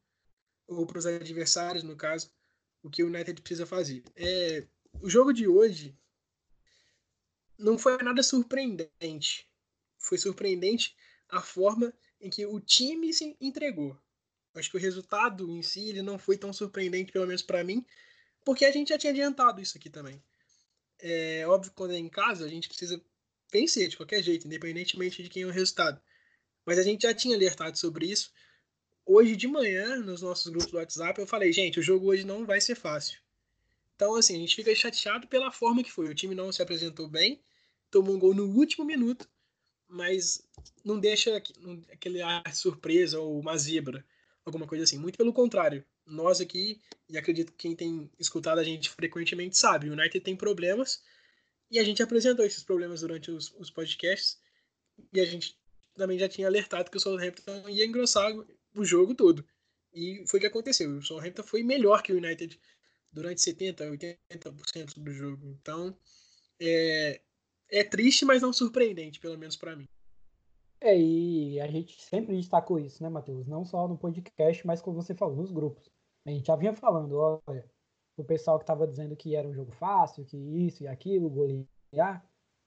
[0.67, 2.31] ou para os adversários, no caso,
[2.83, 4.03] o que o United precisa fazer.
[4.17, 4.67] É,
[5.01, 5.97] o jogo de hoje
[7.59, 9.49] não foi nada surpreendente.
[9.99, 10.97] Foi surpreendente
[11.29, 13.97] a forma em que o time se entregou.
[14.55, 17.85] Acho que o resultado em si ele não foi tão surpreendente, pelo menos para mim,
[18.47, 20.23] porque a gente já tinha adiantado isso aqui também.
[21.01, 23.03] É óbvio que quando é em casa, a gente precisa
[23.53, 26.01] vencer de qualquer jeito, independentemente de quem é o resultado.
[26.65, 28.33] Mas a gente já tinha alertado sobre isso.
[29.05, 32.47] Hoje de manhã, nos nossos grupos do WhatsApp, eu falei, gente, o jogo hoje não
[32.47, 33.19] vai ser fácil.
[33.97, 36.09] Então, assim, a gente fica chateado pela forma que foi.
[36.09, 37.43] O time não se apresentou bem,
[37.91, 39.29] tomou um gol no último minuto,
[39.89, 40.41] mas
[40.85, 41.37] não deixa
[41.91, 44.07] aquele ar de surpresa ou uma zebra,
[44.45, 44.99] alguma coisa assim.
[44.99, 49.89] Muito pelo contrário nós aqui, e acredito que quem tem escutado a gente frequentemente sabe,
[49.89, 51.03] o United tem problemas,
[51.71, 54.39] e a gente apresentou esses problemas durante os, os podcasts,
[55.13, 55.59] e a gente
[55.95, 58.33] também já tinha alertado que o Southampton ia engrossar
[58.75, 59.45] o jogo todo.
[59.93, 60.91] E foi o que aconteceu.
[60.91, 62.59] O Southampton foi melhor que o United
[63.13, 65.47] durante 70%, 80% do jogo.
[65.47, 65.97] Então,
[66.61, 67.21] é,
[67.71, 69.89] é triste, mas não surpreendente, pelo menos para mim.
[70.81, 73.47] É, e a gente sempre destacou isso, né, Matheus?
[73.47, 75.91] Não só no podcast, mas como você falou, nos grupos.
[76.27, 77.65] A gente já vinha falando, olha,
[78.17, 82.27] o pessoal que estava dizendo que era um jogo fácil, que isso e aquilo, golear,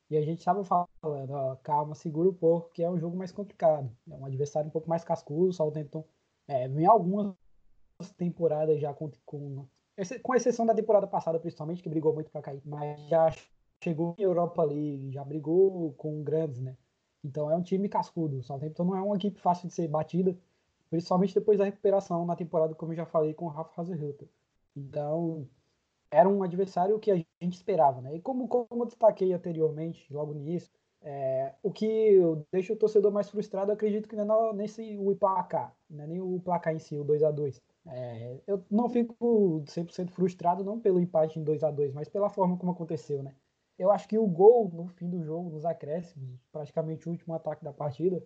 [0.10, 3.32] e a gente estava falando, ó, calma, segura o porco, que é um jogo mais
[3.32, 3.91] complicado.
[4.10, 6.04] É um adversário um pouco mais cascudo, o Southampton
[6.48, 7.36] é, algumas
[8.17, 9.67] temporadas já com, com,
[10.24, 13.28] com exceção da temporada passada, principalmente, que brigou muito para cair, mas já
[13.84, 16.76] chegou em Europa League, já brigou com grandes, né?
[17.24, 18.38] Então é um time cascudo.
[18.38, 20.36] O Southampton não é uma equipe fácil de ser batida
[20.89, 24.25] principalmente depois da recuperação na temporada, como eu já falei, com o Rafa Hasenhüttl.
[24.75, 25.47] Então,
[26.12, 28.15] era um adversário que a gente esperava, né?
[28.15, 30.71] E como, como eu destaquei anteriormente, logo nisso,
[31.02, 32.19] é, o que
[32.52, 36.21] deixa o torcedor mais frustrado, acredito que não é nesse o placar, não é nem
[36.21, 40.80] o placar em si, o 2 a 2 é, Eu não fico 100% frustrado, não
[40.80, 43.34] pelo empate em 2 a 2 mas pela forma como aconteceu, né?
[43.78, 47.63] Eu acho que o gol no fim do jogo, nos acréscimos, praticamente o último ataque
[47.63, 48.21] da partida,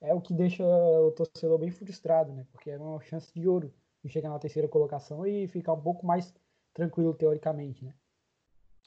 [0.00, 2.46] é o que deixa o torcedor bem frustrado, né?
[2.52, 6.06] Porque é uma chance de ouro de chegar na terceira colocação e ficar um pouco
[6.06, 6.32] mais
[6.72, 7.94] tranquilo teoricamente, né?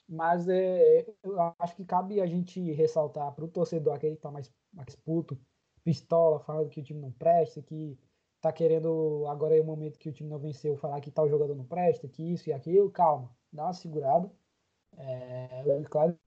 [0.08, 4.32] Mas é, eu acho que cabe a gente ressaltar para o torcedor aquele que está
[4.32, 5.40] mais, mais puto,
[5.84, 7.98] pistola, falando que o time não presta, que
[8.42, 11.56] tá querendo, agora é o momento que o time não venceu, falar que tal jogador
[11.56, 14.32] não presta, que isso e aquilo, calma, dá uma segurada.
[14.98, 16.18] É, claro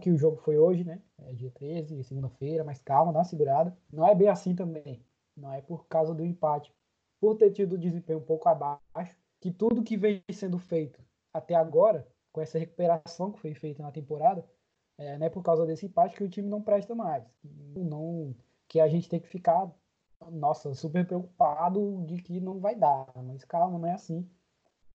[0.00, 1.00] que o jogo foi hoje, né?
[1.18, 3.76] É dia 13, segunda-feira, mas calma, dá uma segurada.
[3.92, 5.04] Não é bem assim também.
[5.36, 6.74] Não é por causa do empate.
[7.20, 11.00] Por ter tido o desempenho um pouco abaixo, que tudo que vem sendo feito
[11.32, 14.44] até agora, com essa recuperação que foi feita na temporada,
[14.98, 17.24] é, não é por causa desse empate que o time não presta mais.
[17.42, 18.34] Não,
[18.68, 19.70] que a gente tem que ficar,
[20.30, 23.06] nossa, super preocupado de que não vai dar.
[23.24, 24.28] Mas calma, não é assim.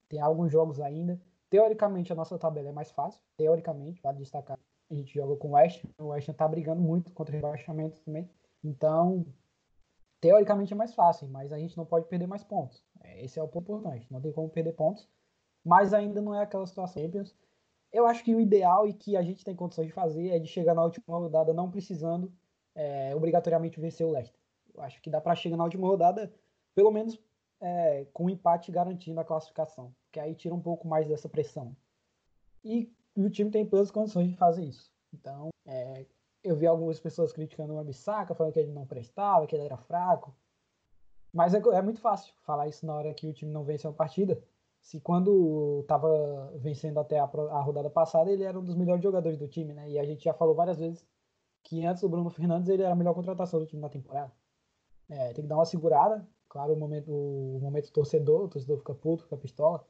[0.09, 1.19] Tem alguns jogos ainda.
[1.49, 3.21] Teoricamente, a nossa tabela é mais fácil.
[3.37, 4.59] Teoricamente, vale destacar
[4.95, 5.83] a gente joga com o West.
[5.97, 8.29] O West está brigando muito contra o rebaixamento também.
[8.63, 9.25] Então,
[10.19, 12.83] teoricamente é mais fácil, mas a gente não pode perder mais pontos.
[13.01, 14.07] É, esse é o ponto importante.
[14.11, 15.07] Não tem como perder pontos,
[15.63, 17.35] mas ainda não é aquela situação Champions.
[17.91, 20.47] Eu acho que o ideal e que a gente tem condições de fazer é de
[20.47, 22.31] chegar na última rodada não precisando
[22.73, 24.39] é, obrigatoriamente vencer o Leicester.
[24.73, 26.33] Eu acho que dá para chegar na última rodada,
[26.73, 27.17] pelo menos
[27.61, 31.75] é, com um empate garantindo a classificação, que aí tira um pouco mais dessa pressão.
[32.63, 34.91] E e o time tem todas as condições de fazer isso.
[35.13, 36.05] Então, é,
[36.43, 39.77] eu vi algumas pessoas criticando o Ambissaca, falando que ele não prestava, que ele era
[39.77, 40.35] fraco.
[41.33, 43.93] Mas é, é, muito fácil falar isso na hora que o time não vence uma
[43.93, 44.41] partida.
[44.81, 49.37] Se quando estava vencendo até a, a, rodada passada, ele era um dos melhores jogadores
[49.37, 49.89] do time, né?
[49.89, 51.07] E a gente já falou várias vezes
[51.63, 54.31] que antes do Bruno Fernandes ele era a melhor contratação do time na temporada.
[55.09, 56.27] É, tem que dar uma segurada.
[56.47, 59.85] Claro, o momento, o momento torcedor, o torcedor fica puto, fica pistola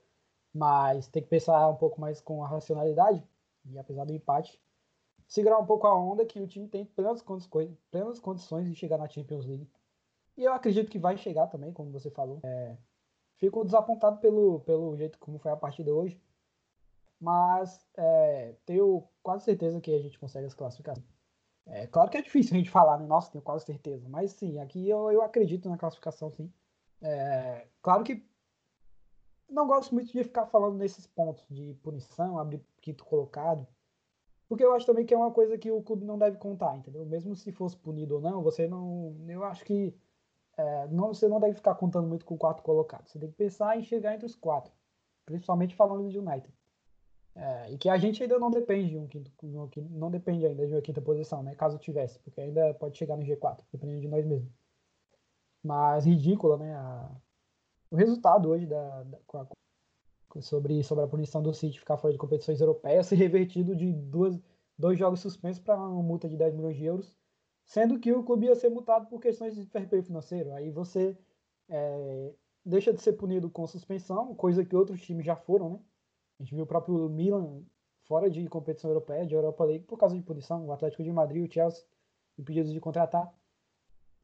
[0.55, 3.21] mas tem que pensar um pouco mais com a racionalidade,
[3.65, 4.57] e apesar do empate,
[5.27, 8.97] segurar um pouco a onda que o time tem plenas condições, plenas condições de chegar
[8.97, 9.69] na Champions League.
[10.37, 12.39] E eu acredito que vai chegar também, como você falou.
[12.43, 12.77] É,
[13.35, 16.17] fico desapontado pelo, pelo jeito como foi a partida hoje,
[17.19, 21.05] mas é, tenho quase certeza que a gente consegue as classificações.
[21.65, 23.05] É claro que é difícil a gente falar, né?
[23.05, 24.07] Nossa, tenho quase certeza.
[24.07, 26.49] Mas sim, aqui eu, eu acredito na classificação, sim.
[27.01, 28.23] É, claro que
[29.49, 33.67] não gosto muito de ficar falando nesses pontos de punição, abrir quinto colocado.
[34.47, 37.05] Porque eu acho também que é uma coisa que o clube não deve contar, entendeu?
[37.05, 39.15] Mesmo se fosse punido ou não, você não.
[39.27, 39.95] Eu acho que
[40.57, 43.07] é, não, você não deve ficar contando muito com o quarto colocado.
[43.07, 44.71] Você tem que pensar em chegar entre os quatro.
[45.25, 46.53] Principalmente falando de United.
[47.35, 49.31] É, e que a gente ainda não depende de um quinto,
[49.89, 51.53] não depende ainda de uma quinta posição, né?
[51.55, 54.49] Caso tivesse, porque ainda pode chegar no G4, dependendo de nós mesmos.
[55.61, 56.73] Mas ridícula, né?
[56.75, 57.11] A,
[57.89, 62.19] o resultado hoje da, da a, sobre, sobre a punição do City ficar fora de
[62.19, 64.39] competições europeias ser revertido de duas,
[64.77, 67.15] dois jogos suspensos para uma multa de 10 milhões de euros,
[67.65, 70.53] sendo que o clube ia ser multado por questões de fair play financeiro.
[70.53, 71.17] Aí você
[71.69, 72.33] é,
[72.65, 75.79] deixa de ser punido com suspensão, coisa que outros times já foram, né?
[76.39, 77.63] A gente viu o próprio Milan
[78.03, 80.65] fora de competição europeia, de Europa League, por causa de punição.
[80.65, 81.83] O Atlético de Madrid, o Chelsea,
[82.37, 83.33] impedidos de contratar.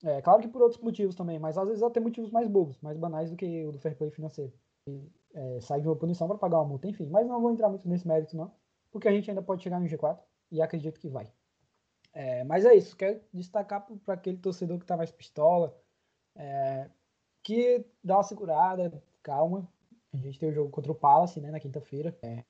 [0.04, 2.98] É, claro que por outros motivos também, mas às vezes até motivos mais bobos, mais
[2.98, 4.52] banais do que o do fair play financeiro.
[4.88, 7.08] E, é, sai de uma punição para pagar uma multa, enfim.
[7.08, 8.52] Mas não vou entrar muito nesse mérito, não,
[8.92, 10.20] porque a gente ainda pode chegar no G4
[10.52, 11.32] e acredito que vai.
[12.14, 15.78] É, mas é isso, quero destacar para aquele torcedor que está mais pistola,
[16.36, 16.90] é,
[17.44, 19.68] que dá uma segurada, calma,
[20.14, 22.18] a gente tem o jogo contra o Palace, né, na quinta-feira.
[22.22, 22.44] É,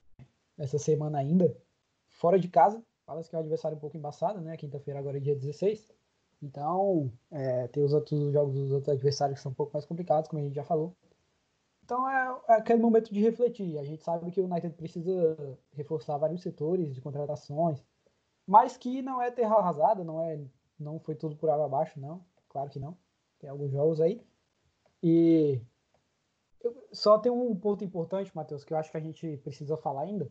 [0.58, 1.56] essa semana ainda.
[2.08, 2.82] Fora de casa.
[3.06, 4.56] Palace que é um adversário um pouco embaçado, né?
[4.56, 5.90] Quinta-feira agora é dia 16.
[6.42, 10.28] Então, é, tem os outros jogos dos outros adversários que são um pouco mais complicados,
[10.28, 10.94] como a gente já falou.
[11.84, 13.78] Então é, é, aquele momento de refletir.
[13.78, 17.82] A gente sabe que o United precisa reforçar vários setores de contratações,
[18.46, 20.40] mas que não é terra arrasada, não é,
[20.78, 22.24] não foi tudo por água abaixo, não.
[22.48, 22.96] Claro que não.
[23.38, 24.24] Tem alguns jogos aí.
[25.02, 25.60] E
[26.92, 30.30] só tem um ponto importante, Matheus, que eu acho que a gente precisa falar ainda.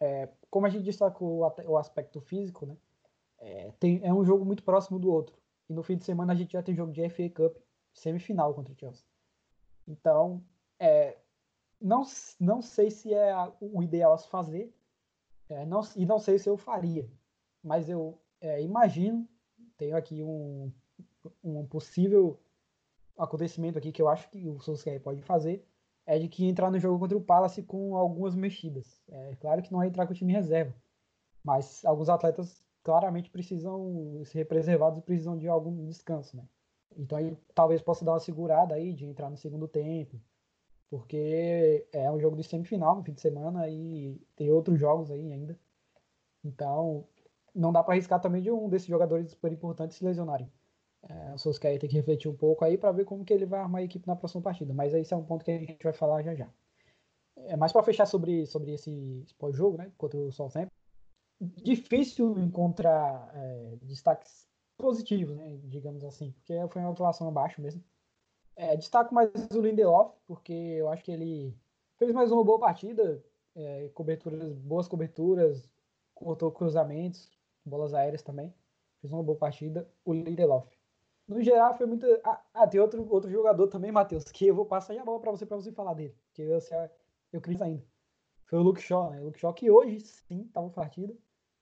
[0.00, 2.76] É, como a gente destacou o aspecto físico, né?
[3.38, 5.36] É, tem, é um jogo muito próximo do outro.
[5.68, 7.56] E no fim de semana a gente já tem jogo de FA Cup
[7.92, 9.04] semifinal contra o Chelsea.
[9.86, 10.44] Então,
[10.78, 11.16] é,
[11.80, 12.02] não,
[12.40, 14.74] não sei se é o ideal a se fazer,
[15.48, 17.08] é, não, e não sei se eu faria,
[17.62, 19.28] mas eu é, imagino,
[19.76, 20.72] tenho aqui um,
[21.42, 22.40] um possível
[23.16, 25.66] acontecimento aqui que eu acho que o Solskjaer pode fazer
[26.04, 29.02] é de que entrar no jogo contra o Palace com algumas mexidas.
[29.08, 30.74] É claro que não é entrar com o time reserva,
[31.42, 36.44] mas alguns atletas claramente precisam ser preservados e precisam de algum descanso, né?
[36.96, 40.20] Então aí talvez possa dar uma segurada aí de entrar no segundo tempo,
[40.88, 45.32] porque é um jogo de semifinal no fim de semana e tem outros jogos aí
[45.32, 45.58] ainda.
[46.44, 47.04] Então
[47.52, 50.48] não dá para arriscar também de um desses jogadores super importantes se lesionarem.
[51.02, 53.58] É, o Solskjaer tem que refletir um pouco aí para ver como que ele vai
[53.58, 54.72] armar a equipe na próxima partida.
[54.72, 56.48] Mas esse é um ponto que a gente vai falar já já.
[57.36, 59.90] É mais para fechar sobre, sobre esse pós-jogo, né?
[59.98, 60.85] Contra o Southampton.
[61.40, 65.58] Difícil encontrar é, destaques positivos, né?
[65.64, 67.82] Digamos assim, porque foi uma atuação abaixo mesmo.
[68.56, 71.54] É, destaco mais o Lindelof, porque eu acho que ele
[71.98, 73.22] fez mais uma boa partida,
[73.54, 75.70] é, coberturas, boas coberturas,
[76.14, 77.30] cortou cruzamentos,
[77.64, 78.54] bolas aéreas também.
[79.00, 79.86] Fez uma boa partida.
[80.04, 80.66] O Lindelof
[81.28, 82.06] no geral, foi muito.
[82.24, 85.30] Ah, ah, tem outro, outro jogador também, Matheus, que eu vou passar a bola para
[85.32, 86.14] você, para você falar dele.
[86.32, 86.58] Que eu,
[87.32, 87.84] eu queria ainda.
[88.46, 89.20] Foi o Luke Shaw, né?
[89.20, 91.16] O Luke Shaw que hoje sim estava partida.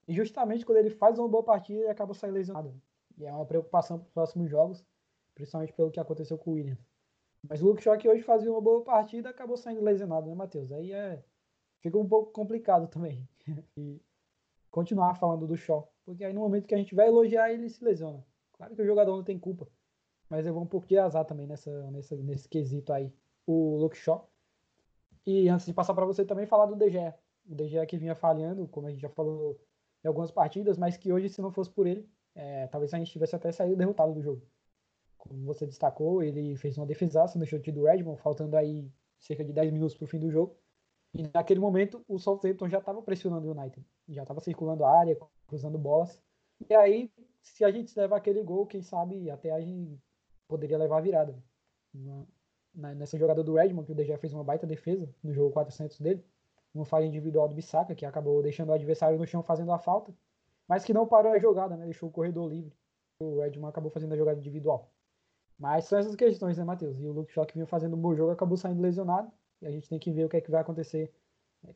[0.07, 2.75] E justamente quando ele faz uma boa partida, ele acaba saindo lesionado.
[3.17, 4.85] E é uma preocupação para os próximos jogos,
[5.35, 6.85] principalmente pelo que aconteceu com o Williams.
[7.49, 10.73] Mas o Luke que hoje fazia uma boa partida acabou saindo lesionado, né, Matheus?
[10.73, 11.23] Aí é.
[11.81, 13.29] Fica um pouco complicado também.
[13.77, 14.01] e
[14.71, 15.93] continuar falando do Shaw.
[16.05, 18.25] Porque aí no momento que a gente vai elogiar, ele se lesiona.
[18.55, 19.69] Claro que o jogador não tem culpa,
[20.29, 23.13] mas eu vou um pouco de azar também nessa, nessa, nesse quesito aí.
[23.47, 24.29] O Luke Shaw.
[25.27, 26.99] E antes de passar para você também falar do DG.
[27.47, 29.61] O DG que vinha falhando, como a gente já falou
[30.05, 33.11] em algumas partidas, mas que hoje, se não fosse por ele, é, talvez a gente
[33.11, 34.43] tivesse até saído derrotado do jogo.
[35.17, 39.53] Como você destacou, ele fez uma defesaça no chute do Redmond, faltando aí cerca de
[39.53, 40.57] 10 minutos para o fim do jogo.
[41.15, 43.87] E naquele momento, o Southampton já estava pressionando o United.
[44.09, 46.21] Já estava circulando a área, cruzando bolas.
[46.69, 49.99] E aí, se a gente levar aquele gol, quem sabe até a gente
[50.47, 51.43] poderia levar a virada.
[52.75, 56.01] Na, nessa jogada do Redmond, que o DG fez uma baita defesa no jogo 400
[56.01, 56.25] dele,
[56.75, 60.13] uma falha individual do Bissaka, que acabou deixando o adversário no chão fazendo a falta,
[60.69, 61.85] mas que não parou a jogada, né?
[61.85, 62.73] Deixou o corredor livre.
[63.21, 64.93] O Redmond acabou fazendo a jogada individual.
[65.59, 66.99] Mas são essas questões, né, Matheus?
[66.99, 69.31] E o Luke Shaw que vinha fazendo um bom jogo acabou saindo lesionado.
[69.63, 71.13] E a gente tem que ver o que é que vai acontecer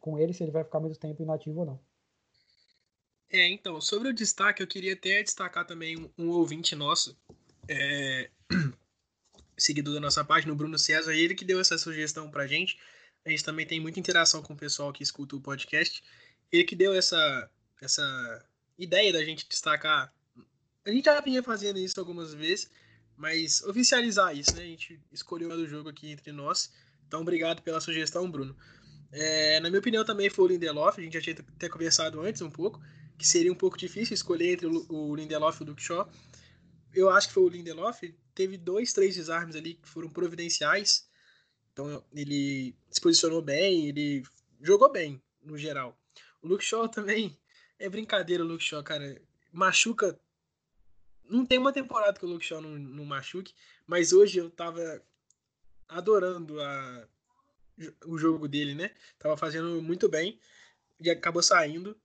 [0.00, 1.80] com ele, se ele vai ficar muito tempo inativo ou não.
[3.30, 7.16] É, então, sobre o destaque, eu queria até destacar também um, um ouvinte nosso,
[7.68, 8.30] é,
[9.56, 12.78] seguidor da nossa página, o Bruno César, ele que deu essa sugestão pra gente.
[13.28, 16.02] A gente também tem muita interação com o pessoal que escuta o podcast.
[16.50, 18.42] Ele que deu essa, essa
[18.78, 20.10] ideia da gente destacar
[20.82, 22.70] A gente já vinha fazendo isso algumas vezes,
[23.18, 24.62] mas oficializar isso, né?
[24.62, 26.72] A gente escolheu o jogo aqui entre nós.
[27.06, 28.56] Então, obrigado pela sugestão, Bruno.
[29.12, 30.98] É, na minha opinião, também foi o Lindelof.
[30.98, 32.80] A gente já tinha até conversado antes um pouco,
[33.18, 36.10] que seria um pouco difícil escolher entre o Lindelof e o Luke Shaw.
[36.94, 38.02] Eu acho que foi o Lindelof.
[38.34, 41.07] Teve dois, três desarmes ali que foram providenciais.
[41.78, 44.24] Então, ele se posicionou bem, ele
[44.60, 45.96] jogou bem, no geral.
[46.42, 47.38] O Luke Shaw também
[47.78, 49.22] é brincadeira, o Luke Shaw, cara.
[49.52, 50.18] Machuca
[51.30, 53.54] não tem uma temporada que o Luke Shaw não, não machuque,
[53.86, 55.00] mas hoje eu tava
[55.88, 57.08] adorando a,
[58.06, 58.90] o jogo dele, né?
[59.16, 60.36] Tava fazendo muito bem
[61.00, 61.96] e acabou saindo.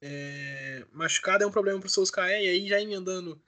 [0.00, 3.38] É, machucado é um problema pro Solskjaer, e aí já emendando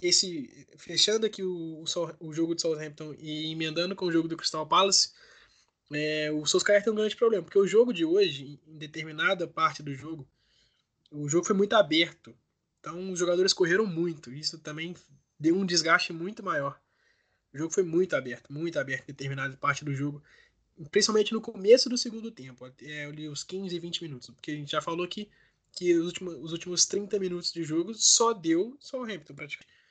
[0.00, 0.66] esse.
[0.76, 4.66] Fechando aqui o, o, o jogo de Southampton e emendando com o jogo do Crystal
[4.66, 5.10] Palace,
[5.92, 9.82] é, o Solskjaer tem um grande problema, porque o jogo de hoje, em determinada parte
[9.82, 10.26] do jogo,
[11.10, 12.34] o jogo foi muito aberto.
[12.80, 14.32] Então os jogadores correram muito.
[14.32, 14.96] Isso também
[15.38, 16.80] deu um desgaste muito maior.
[17.52, 20.22] O jogo foi muito aberto, muito aberto em determinada parte do jogo.
[20.90, 24.30] Principalmente no começo do segundo tempo, até ali os 15 e 20 minutos.
[24.30, 25.28] Porque a gente já falou que,
[25.72, 29.81] que os, últimos, os últimos 30 minutos de jogo só deu Hamilton praticamente.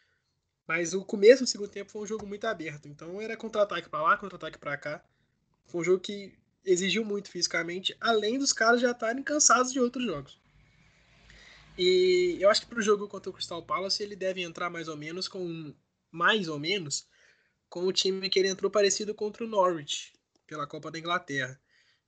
[0.72, 2.88] Mas o começo do segundo tempo foi um jogo muito aberto.
[2.88, 5.04] Então era contra-ataque para lá, contra-ataque para cá.
[5.66, 10.06] Foi um jogo que exigiu muito fisicamente, além dos caras já estarem cansados de outros
[10.06, 10.40] jogos.
[11.78, 14.88] E eu acho que para o jogo contra o Crystal Palace ele deve entrar mais
[14.88, 15.76] ou menos com
[16.10, 17.06] mais ou menos
[17.68, 20.14] com o time que ele entrou parecido contra o Norwich
[20.48, 21.60] pela Copa da Inglaterra.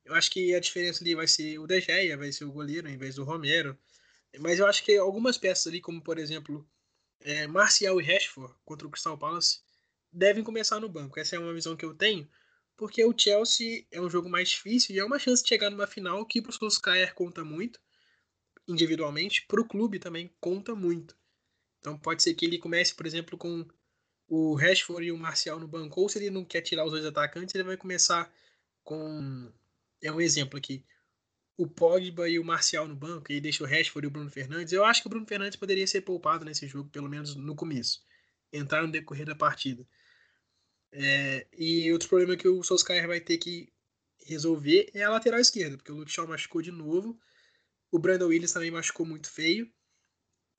[0.06, 2.88] Eu acho que a diferença ali vai ser o De Gea, vai ser o goleiro
[2.88, 3.78] em vez do Romero.
[4.40, 6.66] Mas eu acho que algumas peças ali, como por exemplo
[7.24, 9.62] é, Marcial e Rashford contra o Crystal Palace,
[10.12, 11.20] devem começar no banco.
[11.20, 12.30] Essa é uma visão que eu tenho,
[12.78, 15.88] porque o Chelsea é um jogo mais difícil e é uma chance de chegar numa
[15.88, 17.80] final que para o Solskjaer conta muito
[18.68, 21.18] individualmente, para o clube também conta muito.
[21.80, 23.66] Então pode ser que ele comece, por exemplo, com
[24.28, 27.06] o Rashford e o Marcial no banco, ou se ele não quer tirar os dois
[27.06, 28.32] atacantes, ele vai começar
[28.84, 29.52] com.
[30.02, 30.84] É um exemplo aqui.
[31.56, 34.74] O Pogba e o Marcial no banco, e deixa o Rashford e o Bruno Fernandes.
[34.74, 38.04] Eu acho que o Bruno Fernandes poderia ser poupado nesse jogo, pelo menos no começo.
[38.52, 39.86] Entrar no decorrer da partida.
[40.92, 43.72] É, e outro problema que o Solskjaer vai ter que
[44.26, 47.20] resolver é a lateral esquerda, porque o Luke Shaw machucou de novo.
[47.92, 49.72] O Brandon Williams também machucou muito feio.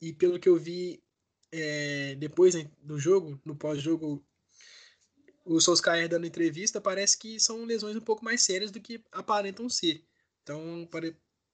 [0.00, 1.02] E pelo que eu vi
[1.50, 4.24] é, depois né, do jogo, no pós-jogo,
[5.44, 9.68] o Solskjaer dando entrevista, parece que são lesões um pouco mais sérias do que aparentam
[9.68, 10.04] ser.
[10.44, 10.86] Então,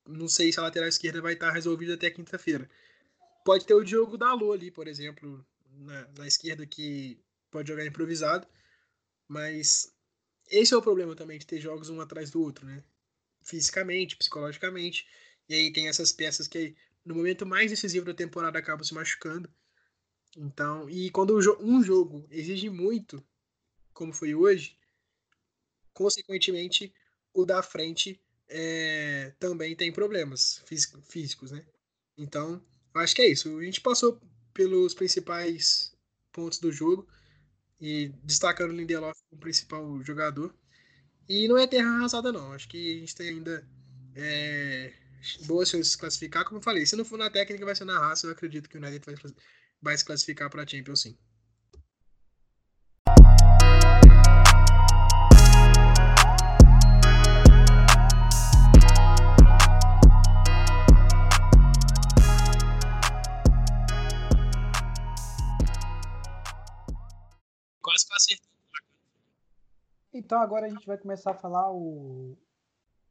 [0.07, 2.68] não sei se a lateral esquerda vai estar resolvida até quinta-feira.
[3.45, 7.18] Pode ter o Diogo Dalot ali, por exemplo, na, na esquerda, que
[7.51, 8.47] pode jogar improvisado.
[9.28, 9.95] Mas
[10.49, 12.82] esse é o problema também de ter jogos um atrás do outro, né?
[13.43, 15.07] Fisicamente, psicologicamente.
[15.49, 16.74] E aí tem essas peças que
[17.05, 19.49] no momento mais decisivo da temporada acabam se machucando.
[20.36, 23.24] Então, e quando um jogo exige muito,
[23.93, 24.76] como foi hoje,
[25.93, 26.93] consequentemente
[27.32, 28.20] o da frente
[28.51, 30.63] é, também tem problemas
[31.09, 31.65] físicos, né?
[32.19, 32.63] Então,
[32.95, 33.59] eu acho que é isso.
[33.59, 34.21] A gente passou
[34.53, 35.95] pelos principais
[36.33, 37.09] pontos do jogo
[37.81, 40.55] e destacando o Lindelof como principal jogador.
[41.29, 42.53] E não é terra arrasada, não.
[42.53, 43.67] Acho que a gente tem ainda
[44.17, 44.93] é,
[45.47, 46.45] boas chances de se classificar.
[46.45, 48.27] Como eu falei, se não for na técnica, vai ser na raça.
[48.27, 49.15] Eu acredito que o United vai,
[49.81, 51.17] vai se classificar para a Champions, sim.
[70.13, 72.37] Então agora a gente vai começar a falar o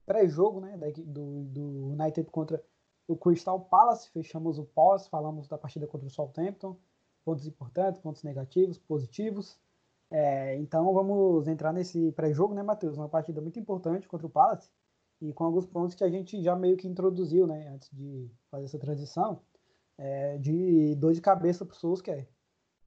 [0.06, 2.64] pré-jogo, né, do, do United contra
[3.08, 4.10] o Crystal Palace.
[4.10, 6.78] Fechamos o pós, falamos da partida contra o Southampton,
[7.24, 9.58] pontos importantes, pontos negativos, positivos.
[10.12, 12.98] É, então vamos entrar nesse pré-jogo, né, Matheus?
[12.98, 14.70] Uma partida muito importante contra o Palace
[15.22, 18.66] e com alguns pontos que a gente já meio que introduziu, né, antes de fazer
[18.66, 19.42] essa transição,
[19.98, 22.28] é, de dor de cabeça para o Solskjaer,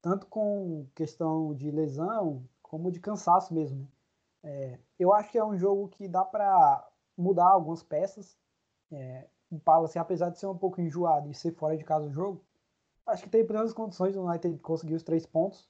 [0.01, 3.81] tanto com questão de lesão como de cansaço mesmo.
[3.81, 3.87] Né?
[4.43, 6.87] É, eu acho que é um jogo que dá para
[7.17, 8.37] mudar algumas peças.
[8.91, 12.13] É, o Palace, apesar de ser um pouco enjoado e ser fora de casa do
[12.13, 12.43] jogo,
[13.05, 15.69] acho que tem plenas condições do United conseguir os três pontos,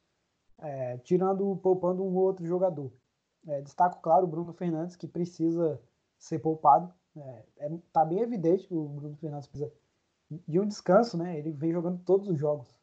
[0.59, 2.91] é, tirando, poupando um ou outro jogador.
[3.47, 5.81] É, destaco, claro, o Bruno Fernandes, que precisa
[6.17, 6.93] ser poupado.
[7.15, 9.71] É, é, tá bem evidente que o Bruno Fernandes precisa
[10.47, 11.37] de um descanso, né?
[11.37, 12.73] Ele vem jogando todos os jogos.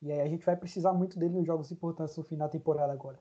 [0.00, 2.92] E aí a gente vai precisar muito dele nos jogos importantes no final da temporada
[2.92, 3.18] agora.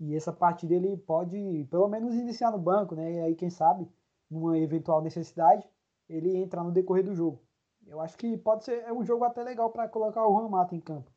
[0.00, 3.12] E essa parte dele pode, pelo menos, iniciar no banco, né?
[3.12, 3.88] E aí, quem sabe,
[4.30, 5.68] numa eventual necessidade,
[6.08, 7.42] ele entrar no decorrer do jogo.
[7.86, 10.74] Eu acho que pode ser é um jogo até legal para colocar o Juan Mata
[10.74, 11.10] em campo.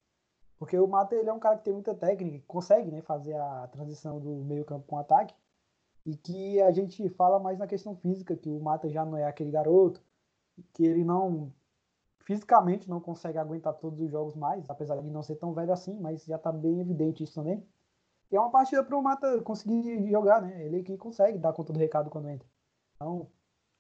[0.57, 3.67] Porque o Mata ele é um cara que tem muita técnica, consegue né, fazer a
[3.67, 5.36] transição do meio campo com ataque.
[6.05, 9.25] E que a gente fala mais na questão física, que o Mata já não é
[9.25, 10.01] aquele garoto,
[10.73, 11.53] que ele não
[12.25, 15.99] fisicamente não consegue aguentar todos os jogos mais, apesar de não ser tão velho assim,
[15.99, 17.65] mas já está bem evidente isso também.
[18.32, 20.65] E é uma partida para o Mata conseguir jogar, né?
[20.65, 22.47] Ele que consegue dar conta do recado quando entra.
[22.95, 23.29] Então,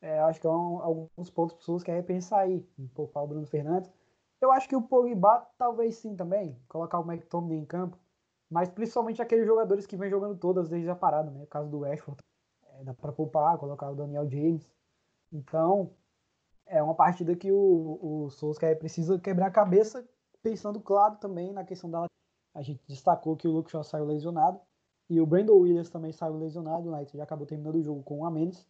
[0.01, 3.27] é, acho que é um, alguns pontos pessoas querem repensar aí, um pouco para o
[3.27, 3.91] Bruno Fernandes.
[4.41, 7.97] Eu acho que o Pogba talvez sim também, colocar o McTominay em campo,
[8.49, 11.43] mas principalmente aqueles jogadores que vem jogando todas desde a parada, né?
[11.43, 12.19] O caso do Ashford,
[12.65, 14.69] é, dá para poupar, colocar o Daniel James.
[15.31, 15.93] Então,
[16.65, 20.07] é uma partida que o, o Solskjaer precisa quebrar a cabeça,
[20.41, 22.05] pensando, claro, também na questão da.
[22.53, 24.59] A gente destacou que o Luke Shaw saiu lesionado
[25.09, 28.19] e o Brandon Williams também saiu lesionado, o United já acabou terminando o jogo com
[28.19, 28.67] um a menos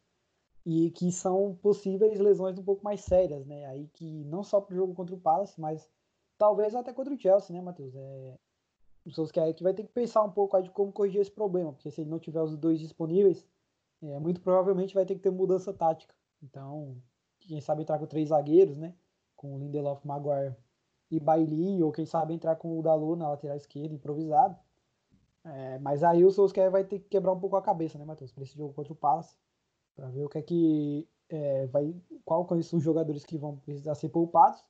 [0.65, 3.65] e que são possíveis lesões um pouco mais sérias, né?
[3.65, 5.89] Aí que não só para o jogo contra o Palace, mas
[6.37, 7.95] talvez até contra o Chelsea, né, Matheus?
[7.95, 8.37] É,
[9.05, 11.73] o Solskjaer que vai ter que pensar um pouco aí de como corrigir esse problema,
[11.73, 13.47] porque se ele não tiver os dois disponíveis,
[14.03, 16.13] é, muito provavelmente vai ter que ter mudança tática.
[16.43, 16.97] Então,
[17.39, 18.93] quem sabe entrar com três zagueiros, né?
[19.35, 20.55] Com o Lindelof, Maguire
[21.11, 24.57] e Bailey, ou quem sabe entrar com o Dalot na lateral esquerda, improvisado.
[25.43, 28.31] É, mas aí o Solskjaer vai ter que quebrar um pouco a cabeça, né, Matheus?
[28.31, 29.35] Para esse jogo contra o Palace
[29.95, 31.93] para ver o que é que é, vai,
[32.25, 34.63] qual são os jogadores que vão precisar ser poupados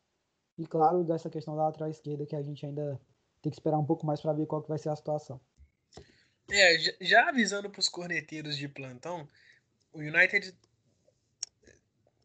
[0.58, 3.00] e claro dessa questão da lateral esquerda que a gente ainda
[3.42, 5.40] tem que esperar um pouco mais para ver qual que vai ser a situação.
[6.50, 9.28] É, já avisando para os corneteiros de plantão,
[9.94, 10.54] o United,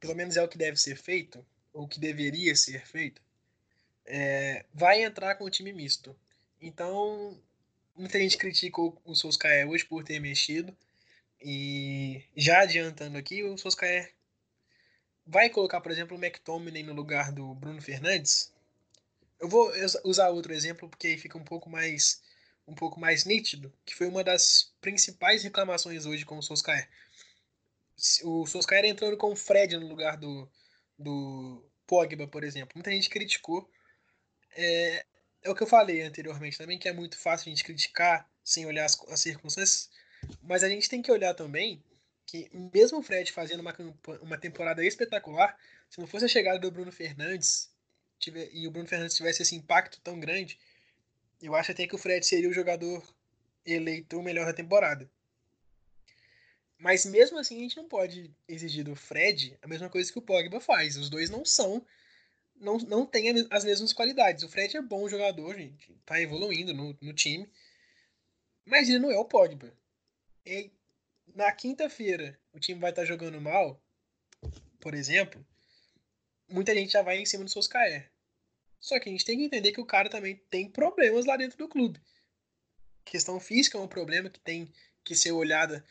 [0.01, 3.23] pelo menos é o que deve ser feito, ou que deveria ser feito,
[4.07, 6.17] é, vai entrar com o time misto.
[6.61, 7.39] Então,
[7.95, 10.77] muita gente critica o Solskjaer hoje por ter mexido,
[11.41, 14.13] e já adiantando aqui, o Soscaer
[15.27, 18.53] vai colocar, por exemplo, o McTominay no lugar do Bruno Fernandes.
[19.39, 19.71] Eu vou
[20.05, 22.23] usar outro exemplo porque aí fica um pouco mais
[22.67, 26.89] um pouco mais nítido, que foi uma das principais reclamações hoje com o Soscaer.
[28.25, 30.51] O Soscaer entrando com o Fred no lugar do,
[30.99, 32.73] do Pogba, por exemplo.
[32.75, 33.71] Muita gente criticou.
[34.57, 35.05] É,
[35.43, 38.67] é o que eu falei anteriormente também, que é muito fácil a gente criticar sem
[38.67, 39.91] olhar as, as circunstâncias.
[40.43, 41.83] Mas a gente tem que olhar também
[42.27, 43.77] que, mesmo o Fred fazendo uma,
[44.21, 45.57] uma temporada espetacular,
[45.89, 47.71] se não fosse a chegada do Bruno Fernandes
[48.19, 50.59] tiver, e o Bruno Fernandes tivesse esse impacto tão grande,
[51.41, 53.07] eu acho até que o Fred seria o jogador
[53.65, 55.09] eleito o melhor da temporada.
[56.79, 60.23] Mas mesmo assim, a gente não pode exigir do Fred a mesma coisa que o
[60.23, 60.97] Pogba faz.
[60.97, 61.85] Os dois não são.
[62.59, 64.43] Não, não têm as mesmas qualidades.
[64.43, 65.93] O Fred é bom jogador, gente.
[66.05, 67.49] Tá evoluindo no, no time.
[68.65, 69.73] Mas ele não é o Pogba.
[70.45, 70.71] E
[71.35, 73.81] na quinta-feira o time vai estar tá jogando mal,
[74.81, 75.45] por exemplo,
[76.49, 78.11] muita gente já vai em cima do Soscaer.
[78.81, 81.59] Só que a gente tem que entender que o cara também tem problemas lá dentro
[81.59, 82.01] do clube.
[83.05, 84.73] Questão física é um problema que tem
[85.05, 85.85] que ser olhada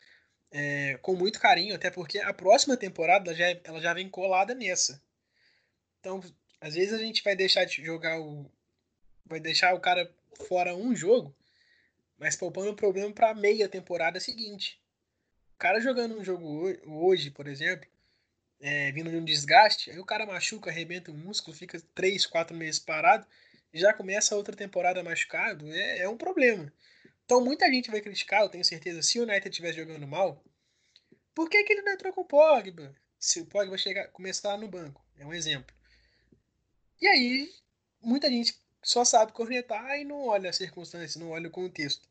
[0.50, 5.02] é, com muito carinho, até porque a próxima temporada já, ela já vem colada nessa.
[6.00, 6.20] Então,
[6.66, 8.50] às vezes a gente vai deixar de jogar o.
[9.24, 10.10] Vai deixar o cara
[10.48, 11.34] fora um jogo
[12.18, 14.80] mas poupando o problema para meia temporada seguinte.
[15.54, 16.46] O cara jogando um jogo
[16.86, 17.88] hoje, por exemplo,
[18.60, 22.56] é, vindo de um desgaste, aí o cara machuca, arrebenta o músculo, fica 3, 4
[22.56, 23.26] meses parado,
[23.72, 26.72] já começa outra temporada machucado, é, é um problema.
[27.24, 30.42] Então muita gente vai criticar, eu tenho certeza, se o United estivesse jogando mal,
[31.34, 32.94] por que, que ele não entrou com o Pogba?
[33.18, 35.74] Se o Pogba chegar, começar no banco, é um exemplo.
[37.00, 37.52] E aí,
[38.00, 42.08] muita gente só sabe cornetar e não olha as circunstâncias, não olha o contexto.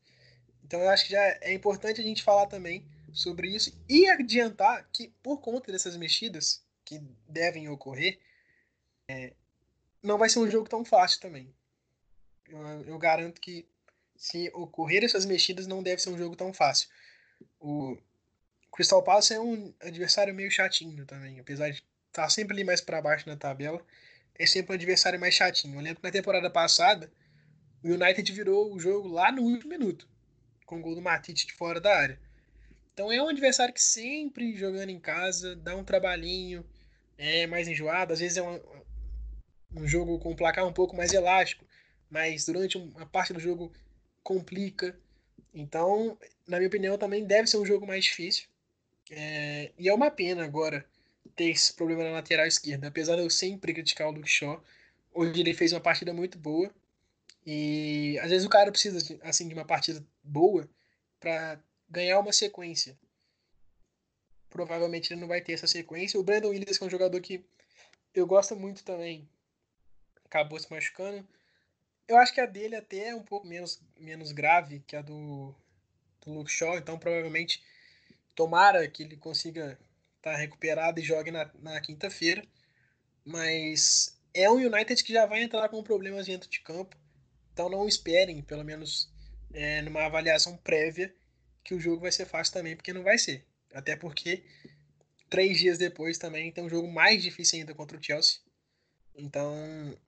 [0.62, 4.86] Então eu acho que já é importante a gente falar também sobre isso e adiantar
[4.92, 8.18] que por conta dessas mexidas que devem ocorrer,
[9.08, 9.32] é,
[10.02, 11.52] não vai ser um jogo tão fácil também.
[12.48, 13.66] Eu, eu, garanto que
[14.16, 16.88] se ocorrer essas mexidas não deve ser um jogo tão fácil.
[17.58, 17.96] O
[18.72, 22.80] Crystal Palace é um adversário meio chatinho também, apesar de estar tá sempre ali mais
[22.80, 23.84] para baixo na tabela
[24.38, 25.74] é sempre um adversário mais chatinho.
[25.74, 27.10] Eu lembro que na temporada passada,
[27.82, 30.08] o United virou o jogo lá no último minuto,
[30.64, 32.20] com o gol do Matite de fora da área.
[32.92, 36.64] Então é um adversário que sempre jogando em casa dá um trabalhinho,
[37.18, 38.60] é mais enjoado, às vezes é um,
[39.76, 41.64] um jogo com um placar um pouco mais elástico,
[42.10, 43.72] mas durante uma parte do jogo
[44.22, 44.98] complica.
[45.52, 48.48] Então, na minha opinião, também deve ser um jogo mais difícil.
[49.10, 50.84] É, e é uma pena agora
[51.34, 52.88] ter esse problema na lateral esquerda.
[52.88, 54.62] Apesar de eu sempre criticar o Luke Shaw,
[55.12, 56.70] hoje ele fez uma partida muito boa.
[57.44, 60.68] E às vezes o cara precisa assim de uma partida boa
[61.20, 62.98] para ganhar uma sequência.
[64.50, 66.18] Provavelmente ele não vai ter essa sequência.
[66.18, 67.44] O Brandon Williams, que é um jogador que
[68.14, 69.28] eu gosto muito também.
[70.24, 71.26] Acabou se machucando.
[72.08, 75.54] Eu acho que a dele até é um pouco menos, menos grave que a do,
[76.24, 77.62] do Luke Shaw, então provavelmente
[78.34, 79.78] tomara que ele consiga
[80.26, 82.44] tá recuperado e jogue na, na quinta-feira.
[83.24, 86.96] Mas é um United que já vai entrar com problemas dentro de campo.
[87.52, 89.08] Então não esperem, pelo menos
[89.52, 91.14] é, numa avaliação prévia,
[91.62, 93.46] que o jogo vai ser fácil também, porque não vai ser.
[93.72, 94.44] Até porque
[95.30, 98.40] três dias depois também tem um jogo mais difícil ainda contra o Chelsea.
[99.14, 99.54] Então,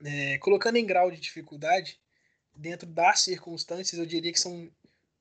[0.05, 1.99] é, colocando em grau de dificuldade,
[2.55, 4.71] dentro das circunstâncias, eu diria que são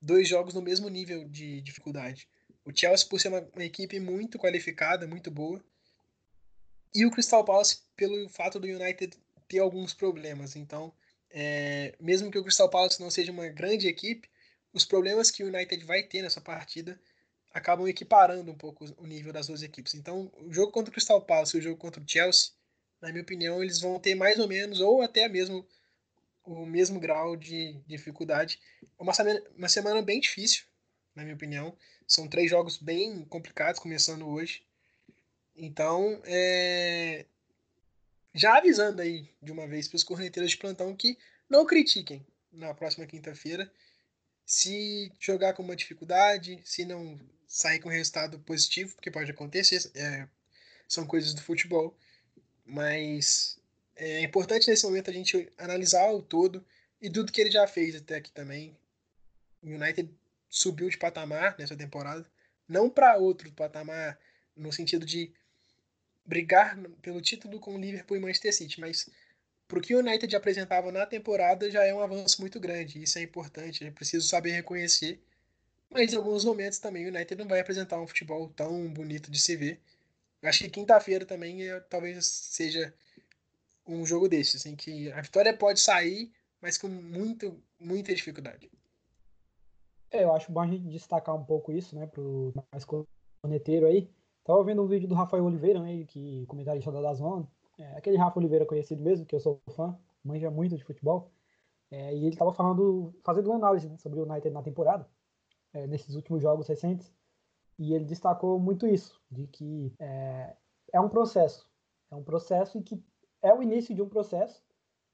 [0.02, 2.28] dois jogos no mesmo nível de dificuldade.
[2.68, 5.64] O Chelsea, por ser uma, uma equipe muito qualificada, muito boa,
[6.94, 9.16] e o Crystal Palace, pelo fato do United
[9.48, 10.54] ter alguns problemas.
[10.54, 10.92] Então,
[11.30, 14.28] é, mesmo que o Crystal Palace não seja uma grande equipe,
[14.70, 17.00] os problemas que o United vai ter nessa partida
[17.54, 19.94] acabam equiparando um pouco o nível das duas equipes.
[19.94, 22.50] Então, o jogo contra o Crystal Palace e o jogo contra o Chelsea,
[23.00, 25.66] na minha opinião, eles vão ter mais ou menos, ou até mesmo
[26.44, 28.60] o mesmo grau de dificuldade.
[28.98, 29.12] É uma
[29.56, 30.67] uma semana bem difícil,
[31.18, 31.76] na minha opinião.
[32.06, 34.62] São três jogos bem complicados, começando hoje.
[35.56, 37.26] Então, é...
[38.32, 41.18] já avisando aí de uma vez para os corneteiros de plantão que
[41.50, 43.70] não critiquem na próxima quinta-feira
[44.46, 50.26] se jogar com uma dificuldade, se não sair com resultado positivo, porque pode acontecer, é,
[50.88, 51.94] são coisas do futebol,
[52.64, 53.58] mas
[53.94, 56.64] é importante nesse momento a gente analisar o todo
[57.00, 58.74] e tudo que ele já fez até aqui também.
[59.62, 60.08] O United
[60.48, 62.26] subiu de patamar nessa temporada,
[62.68, 64.18] não para outro patamar
[64.56, 65.32] no sentido de
[66.24, 69.08] brigar pelo título com o Liverpool e Manchester City, mas
[69.66, 73.02] para o que o United apresentava na temporada já é um avanço muito grande.
[73.02, 75.20] Isso é importante, é preciso saber reconhecer.
[75.90, 79.40] Mas em alguns momentos também o United não vai apresentar um futebol tão bonito de
[79.40, 79.80] se ver.
[80.42, 82.94] Acho que quinta-feira também é, talvez seja
[83.86, 86.30] um jogo desses, em que a vitória pode sair,
[86.60, 88.70] mas com muito, muita dificuldade.
[90.10, 92.84] É, eu acho bom a gente destacar um pouco isso, né, pro mais
[93.42, 94.10] corneteiro aí.
[94.44, 97.44] Tava vendo um vídeo do Rafael Oliveira, né, que comentarista da Dazon,
[97.78, 101.30] é, aquele Rafa Oliveira conhecido mesmo, que eu sou fã, manja muito de futebol.
[101.90, 105.08] É, e ele estava falando, fazendo uma análise né, sobre o United na temporada,
[105.72, 107.12] é, nesses últimos jogos recentes.
[107.78, 110.56] E ele destacou muito isso, de que é,
[110.92, 111.70] é um processo.
[112.10, 113.02] É um processo e que
[113.40, 114.62] é o início de um processo,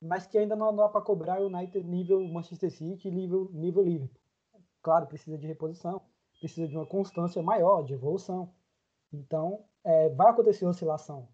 [0.01, 4.24] mas que ainda não dá para cobrar o United nível Manchester City nível, nível Liverpool.
[4.85, 6.01] Claro, precisa de reposição,
[6.39, 8.55] precisa de uma constância maior, de evolução.
[9.13, 11.29] Então, é, vai acontecer oscilação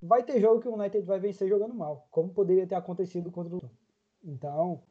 [0.00, 3.56] vai ter jogo que o United vai vencer jogando mal, como poderia ter acontecido contra
[3.56, 3.70] o
[4.22, 4.82] Então,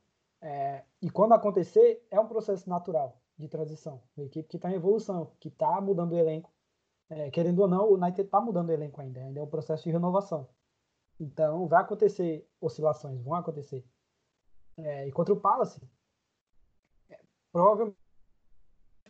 [0.41, 4.01] é, e quando acontecer, é um processo natural de transição.
[4.15, 6.51] Uma equipe que está em evolução, que está mudando o elenco.
[7.09, 9.83] É, querendo ou não, o United está mudando o elenco ainda, ainda é um processo
[9.83, 10.47] de renovação.
[11.19, 13.83] Então, vai acontecer oscilações, vão acontecer.
[14.75, 15.81] É, e contra o Palace,
[17.57, 17.97] provavelmente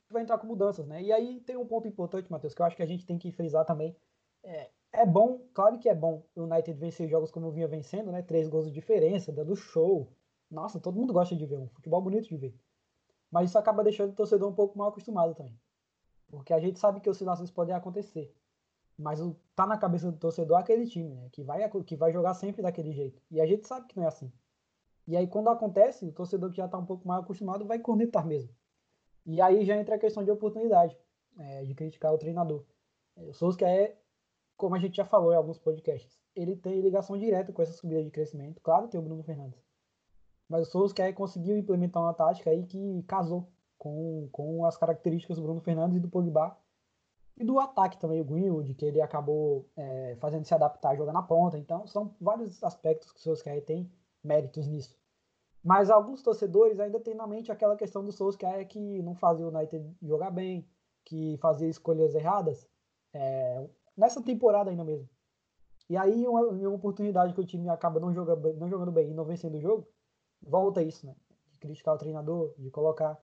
[0.09, 1.03] vai entrar com mudanças, né?
[1.03, 3.29] E aí tem um ponto importante, Matheus, que eu acho que a gente tem que
[3.29, 3.93] frisar também.
[4.41, 8.21] É, é bom, claro que é bom o United vencer jogos como vinha vencendo, né?
[8.21, 10.07] Três gols de diferença, dando show.
[10.49, 12.55] Nossa, todo mundo gosta de ver um futebol bonito de ver.
[13.29, 15.59] Mas isso acaba deixando o torcedor um pouco mal acostumado também.
[16.29, 18.33] Porque a gente sabe que oscilações podem acontecer.
[18.97, 21.27] Mas o, tá na cabeça do torcedor aquele time, né?
[21.33, 23.21] Que vai, que vai jogar sempre daquele jeito.
[23.29, 24.31] E a gente sabe que não é assim.
[25.07, 28.25] E aí quando acontece, o torcedor que já tá um pouco mais acostumado vai cornetar
[28.25, 28.53] mesmo.
[29.25, 30.97] E aí já entra a questão de oportunidade,
[31.39, 32.63] é, de criticar o treinador.
[33.15, 33.97] O Solskjaer
[34.57, 38.03] como a gente já falou em alguns podcasts, ele tem ligação direta com essa subida
[38.03, 38.59] de crescimento.
[38.61, 39.63] Claro, tem o Bruno Fernandes.
[40.49, 43.47] Mas o Solskjaer conseguiu implementar uma tática aí que casou
[43.77, 46.57] com, com as características do Bruno Fernandes e do Pogba.
[47.37, 51.13] E do ataque também, o Greenwood, que ele acabou é, fazendo se adaptar a jogar
[51.13, 51.57] na ponta.
[51.57, 53.91] Então, são vários aspectos que o Solskjaer tem
[54.27, 54.95] méritos nisso.
[55.63, 59.53] Mas alguns torcedores ainda têm na mente aquela questão do Solskjaer que não fazia o
[59.53, 60.67] United jogar bem,
[61.03, 62.67] que fazia escolhas erradas.
[63.13, 63.67] É,
[63.97, 65.09] nessa temporada ainda mesmo.
[65.89, 69.13] E aí, uma, uma oportunidade que o time acaba não jogando, não jogando bem e
[69.13, 69.87] não vencendo o jogo,
[70.41, 71.15] volta isso, né?
[71.51, 73.17] De criticar o treinador, de colocar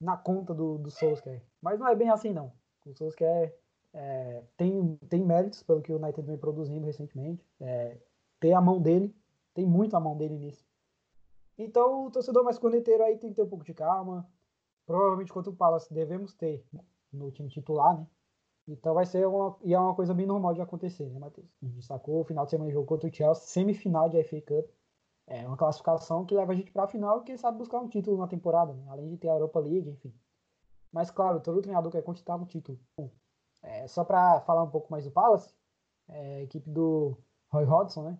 [0.00, 1.42] na conta do, do Solskjaer.
[1.62, 2.52] Mas não é bem assim, não.
[2.84, 3.56] O Solskjaer
[3.92, 7.46] é, tem, tem méritos pelo que o United vem produzindo recentemente.
[7.60, 7.96] É,
[8.38, 9.14] tem a mão dele,
[9.54, 10.66] tem muito a mão dele nisso.
[11.56, 14.28] Então, o torcedor mais corneteiro aí tem que ter um pouco de calma.
[14.84, 16.66] Provavelmente contra o Palace devemos ter
[17.12, 18.06] no time titular, né?
[18.66, 21.46] Então vai ser uma, e é uma coisa bem normal de acontecer, né, Matheus?
[21.62, 24.40] A gente sacou o final de semana de jogo contra o Chelsea, semifinal de FA
[24.40, 24.70] Cup.
[25.26, 27.88] É uma classificação que leva a gente para a final e quem sabe buscar um
[27.88, 28.84] título na temporada, né?
[28.88, 30.12] além de ter a Europa League, enfim.
[30.92, 32.78] Mas claro, todo treinador quer conquistar um título.
[32.96, 33.10] Bom,
[33.62, 35.54] é, só para falar um pouco mais do Palace,
[36.08, 37.16] é, a equipe do
[37.50, 38.18] Roy Hodgson, né?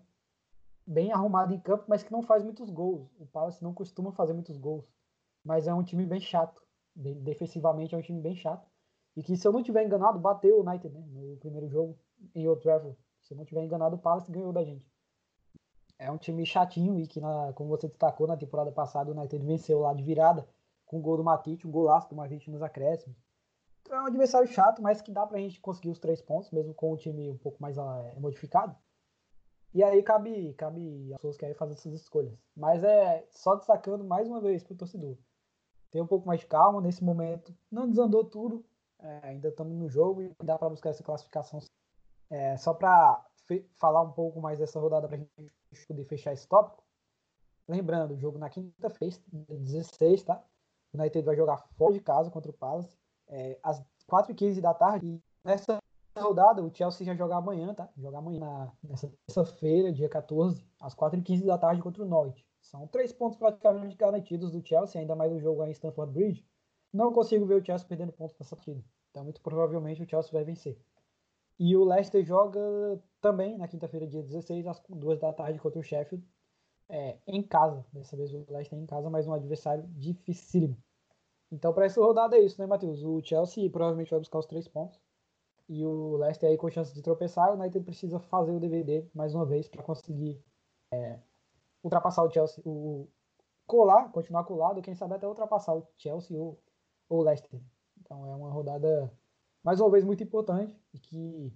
[0.87, 3.09] Bem arrumado em campo, mas que não faz muitos gols.
[3.19, 4.85] O Palace não costuma fazer muitos gols.
[5.43, 6.61] Mas é um time bem chato.
[6.95, 8.67] Defensivamente é um time bem chato.
[9.15, 11.97] E que, se eu não tiver enganado, bateu o United né, no primeiro jogo
[12.33, 12.97] em Old Trafford.
[13.21, 14.85] Se eu não tiver enganado, o Palace ganhou da gente.
[15.97, 19.45] É um time chatinho e que, na, como você destacou, na temporada passada o United
[19.45, 20.47] venceu lá de virada
[20.85, 23.17] com o gol do Matite, um golaço do Matite nos acréscimos.
[23.81, 26.73] Então é um adversário chato, mas que dá pra gente conseguir os três pontos, mesmo
[26.73, 28.75] com o time um pouco mais é, modificado.
[29.75, 32.33] E aí cabe, cabe as pessoas que querem fazer essas escolhas.
[32.55, 35.17] Mas é só destacando mais uma vez pro torcedor.
[35.91, 37.53] Tem um pouco mais de calma nesse momento.
[37.69, 38.65] Não desandou tudo.
[38.99, 41.59] É, ainda estamos no jogo e dá para buscar essa classificação.
[42.29, 43.21] É, só para
[43.75, 46.81] falar um pouco mais dessa rodada para a gente poder fechar esse tópico.
[47.67, 49.17] Lembrando, o jogo na quinta-feira,
[49.49, 50.41] 16, tá?
[50.93, 52.97] O United vai jogar fora de casa contra o Palace,
[53.27, 55.05] é, às 4h15 da tarde.
[55.05, 55.79] E nessa
[56.21, 57.89] rodada, o Chelsea já joga amanhã, tá?
[57.97, 62.45] Joga amanhã, na, nessa terça-feira, dia 14, às 4h15 da tarde contra o Norwich.
[62.61, 66.47] São três pontos praticamente garantidos do Chelsea, ainda mais o jogo em Stamford Bridge.
[66.91, 68.83] Não consigo ver o Chelsea perdendo pontos nessa partida.
[69.11, 70.77] Então, muito provavelmente, o Chelsea vai vencer.
[71.57, 72.59] E o Leicester joga
[73.21, 76.25] também na quinta-feira, dia 16, às 2 da tarde contra o Sheffield,
[76.89, 77.85] é, em casa.
[77.93, 80.77] Dessa vez o Leicester em casa, mas um adversário dificílimo.
[81.51, 83.03] Então, para essa rodada é isso, né, Matheus?
[83.03, 84.99] O Chelsea provavelmente vai buscar os três pontos.
[85.67, 87.51] E o Leicester aí com chance de tropeçar.
[87.51, 90.39] O United precisa fazer o DVD mais uma vez para conseguir
[90.91, 91.19] é,
[91.83, 92.61] ultrapassar o Chelsea.
[92.65, 93.07] O,
[93.65, 96.59] colar, continuar colado, quem sabe até ultrapassar o Chelsea ou,
[97.09, 97.59] ou o Leicester.
[97.99, 99.11] Então é uma rodada
[99.63, 101.51] mais uma vez muito importante e que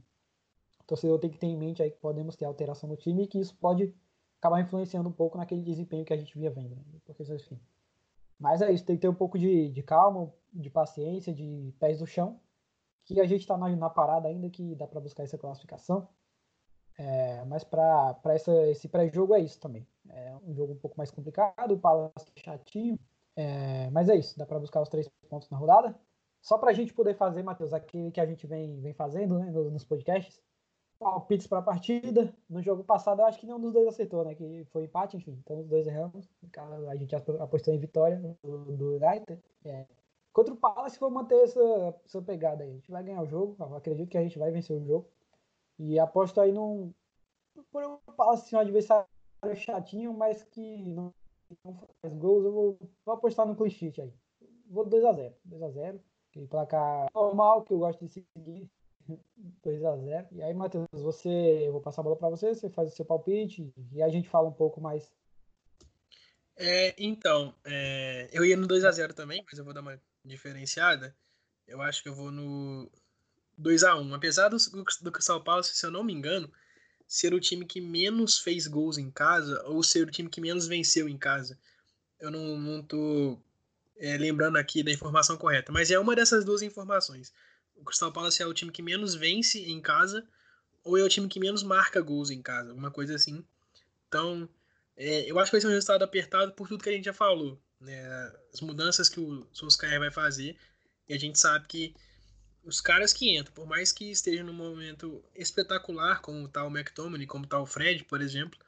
[0.81, 3.27] o torcedor tem que ter em mente aí que podemos ter alteração no time e
[3.27, 3.93] que isso pode
[4.39, 6.75] acabar influenciando um pouco naquele desempenho que a gente via vendo.
[6.75, 6.83] Né?
[8.39, 11.99] Mas é isso, tem que ter um pouco de, de calma, de paciência, de pés
[11.99, 12.39] no chão,
[13.13, 16.07] que a gente está na, na, parada ainda, que dá para buscar essa classificação.
[16.97, 18.15] É, mas para
[18.69, 19.87] esse pré-jogo é isso também.
[20.09, 22.99] É um jogo um pouco mais complicado, o Palace chatinho,
[23.35, 25.97] é, mas é isso, dá para buscar os três pontos na rodada.
[26.41, 29.49] Só para a gente poder fazer, Matheus, aquele que a gente vem, vem fazendo né,
[29.49, 30.41] nos podcasts,
[30.99, 32.33] palpites para a partida.
[32.49, 34.35] No jogo passado, eu acho que nenhum dos dois acertou, né?
[34.35, 35.37] Que foi empate, enfim.
[35.43, 36.29] Então, os dois erramos.
[36.89, 39.41] A gente apostou em vitória do, do United.
[39.65, 39.85] É.
[40.31, 42.69] Contra o Palace, for manter essa, essa pegada aí.
[42.69, 43.55] A gente vai ganhar o jogo.
[43.75, 45.09] Acredito que a gente vai vencer o jogo.
[45.77, 46.93] E aposto aí num.
[47.71, 49.07] Por o Palace ser um adversário
[49.55, 51.13] chatinho, mas que não,
[51.63, 54.13] não faz gols, eu vou, vou apostar no sheet aí.
[54.67, 55.33] Vou 2x0.
[55.47, 55.99] 2x0.
[56.29, 58.69] Aquele placar normal que eu gosto de seguir.
[59.65, 60.27] 2x0.
[60.31, 61.29] E aí, Matheus, você,
[61.67, 64.29] eu vou passar a bola para você, você faz o seu palpite e a gente
[64.29, 65.11] fala um pouco mais.
[66.55, 71.15] É, então, é, eu ia no 2x0 também, mas eu vou dar uma diferenciada.
[71.67, 72.89] Eu acho que eu vou no
[73.59, 74.15] 2x1.
[74.15, 74.57] Apesar do,
[75.01, 76.51] do Crystal Palace, se eu não me engano,
[77.07, 80.67] ser o time que menos fez gols em casa ou ser o time que menos
[80.67, 81.57] venceu em casa.
[82.19, 83.39] Eu não, não tô
[83.97, 87.33] é, lembrando aqui da informação correta, mas é uma dessas duas informações.
[87.75, 90.27] O Crystal Palace é o time que menos vence em casa
[90.83, 93.43] ou é o time que menos marca gols em casa, alguma coisa assim.
[94.07, 94.49] Então,
[94.95, 97.13] é, eu acho que vai ser um resultado apertado por tudo que a gente já
[97.13, 97.59] falou.
[97.79, 98.31] Né?
[98.53, 100.57] As mudanças que o Solskjaer vai fazer.
[101.07, 101.95] E a gente sabe que
[102.63, 107.25] os caras que entram, por mais que estejam num momento espetacular, como tá o McTominay,
[107.25, 108.59] como tá o Fred, por exemplo,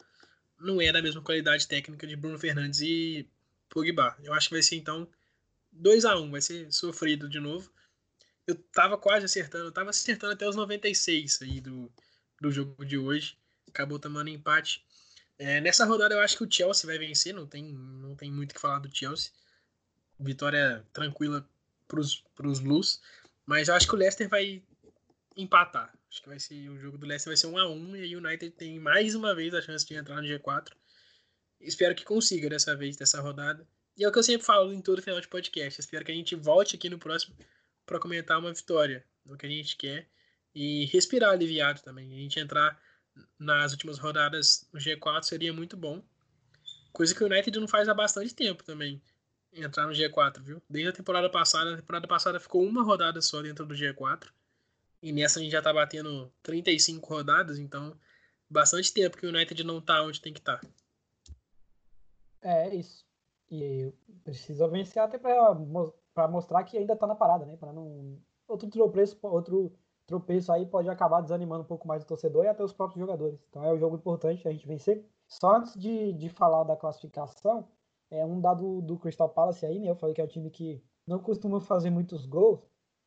[0.60, 3.28] não é da mesma qualidade técnica de Bruno Fernandes e
[3.70, 4.18] Pogba.
[4.24, 5.08] Eu acho que vai ser então
[5.72, 7.72] 2 a 1 vai ser sofrido de novo.
[8.46, 11.92] Eu tava quase acertando, eu tava acertando até os 96 aí do,
[12.40, 13.38] do jogo de hoje.
[13.68, 14.84] Acabou tomando empate.
[15.44, 18.52] É, nessa rodada eu acho que o Chelsea vai vencer, não tem, não tem muito
[18.52, 19.32] o que falar do Chelsea.
[20.20, 21.50] Vitória tranquila
[21.88, 23.02] pros, pros Blues.
[23.44, 24.62] Mas eu acho que o Leicester vai
[25.36, 25.92] empatar.
[26.08, 28.20] Acho que vai ser o jogo do Leicester vai ser 1 a 1 e o
[28.20, 30.74] United tem mais uma vez a chance de entrar no G4.
[31.60, 33.68] Espero que consiga dessa vez, dessa rodada.
[33.98, 35.82] E é o que eu sempre falo em todo final de podcast.
[35.82, 37.36] Espero que a gente volte aqui no próximo
[37.84, 40.08] para comentar uma vitória, o que a gente quer.
[40.54, 42.14] E respirar aliviado também.
[42.14, 42.80] A gente entrar
[43.38, 46.02] nas últimas rodadas no G4 seria muito bom.
[46.92, 49.02] Coisa que o United não faz há bastante tempo também.
[49.54, 50.62] Entrar no G4, viu?
[50.70, 51.74] Desde a temporada passada.
[51.74, 54.30] A temporada passada ficou uma rodada só dentro do G4.
[55.02, 57.98] E nessa a gente já tá batendo 35 rodadas, então
[58.50, 60.60] bastante tempo que o United não tá onde tem que estar.
[60.60, 60.68] Tá.
[62.42, 63.06] É isso.
[63.50, 63.92] E
[64.24, 67.58] precisa vencer até para mostrar que ainda está na parada, né?
[67.58, 69.74] Para não outro tropeço, outro
[70.06, 73.40] tropeço aí pode acabar desanimando um pouco mais o torcedor e até os próprios jogadores.
[73.50, 75.06] Então é um jogo importante a gente vencer.
[75.28, 77.68] Só antes de, de falar da classificação,
[78.10, 79.90] é um dado do Crystal Palace aí, né?
[79.90, 82.60] Eu falei que é um time que não costuma fazer muitos gols.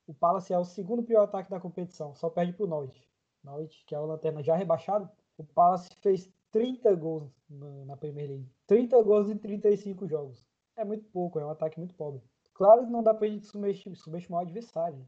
[0.06, 3.08] O Palace é o segundo pior ataque da competição, só perde para o Norwich.
[3.42, 8.50] Norwich, que é o lanterna já rebaixado, O Palace fez 30 gols na Premier League.
[8.66, 10.44] 30 gols em 35 jogos.
[10.76, 12.22] É muito pouco, é um ataque muito pobre.
[12.54, 15.06] Claro que não dá pra gente subestimar o adversário.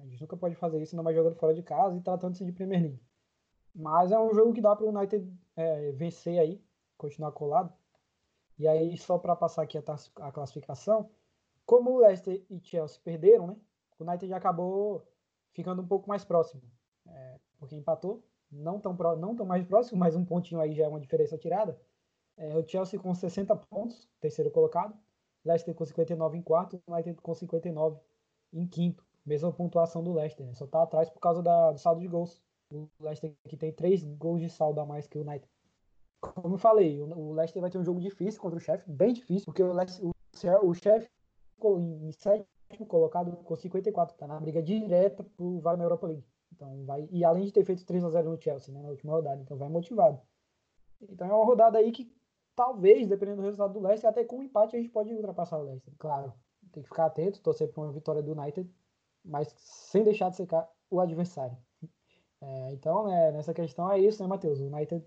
[0.00, 2.52] A gente nunca pode fazer isso, não vai jogando fora de casa e tratando-se de
[2.52, 3.02] Premier League.
[3.74, 6.62] Mas é um jogo que dá para o United é, vencer aí,
[6.96, 7.72] continuar colado.
[8.58, 11.10] E aí, só para passar aqui a, classificação,
[11.64, 13.56] como o Leicester e Chelsea perderam, né?
[13.98, 15.06] O United já acabou
[15.52, 16.62] ficando um pouco mais próximo.
[17.06, 20.88] É, porque empatou, não tão, não tão mais próximo, mas um pontinho aí já é
[20.88, 21.80] uma diferença tirada.
[22.36, 24.94] É, o Chelsea com 60 pontos, terceiro colocado.
[25.44, 27.98] Leicester com 59 em quarto, United com 59
[28.52, 29.04] em quinto.
[29.24, 30.54] Mesma pontuação do Leicester, né?
[30.54, 32.42] só está atrás por causa da, do saldo de gols.
[32.72, 35.48] O Leicester aqui tem três gols de saldo a mais que o United.
[36.20, 39.46] Como eu falei, o Leicester vai ter um jogo difícil contra o chefe, bem difícil,
[39.46, 41.08] porque o, Leicester, o, o chefe
[41.78, 46.24] em sétimo colocado com 54, tá na briga direta pro Vale na Europa League.
[46.52, 49.12] Então vai, e além de ter feito 3 a 0 no Chelsea, né, na última
[49.12, 50.20] rodada, então vai motivado.
[51.00, 52.12] Então é uma rodada aí que
[52.54, 55.62] talvez, dependendo do resultado do Leicester, até com um empate a gente pode ultrapassar o
[55.62, 55.94] Leicester.
[55.98, 56.32] Claro,
[56.72, 58.70] tem que ficar atento, torcer para uma vitória do United,
[59.24, 61.56] mas sem deixar de secar o adversário.
[62.42, 64.60] É, então, né, nessa questão é isso, né, Matheus?
[64.60, 65.04] O United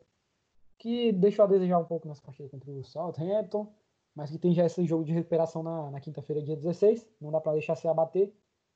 [0.78, 3.74] que deixou a desejar um pouco nessa partida contra o Southampton,
[4.14, 7.08] mas que tem já esse jogo de recuperação na, na quinta-feira, dia 16.
[7.20, 8.32] Não dá para deixar se abater,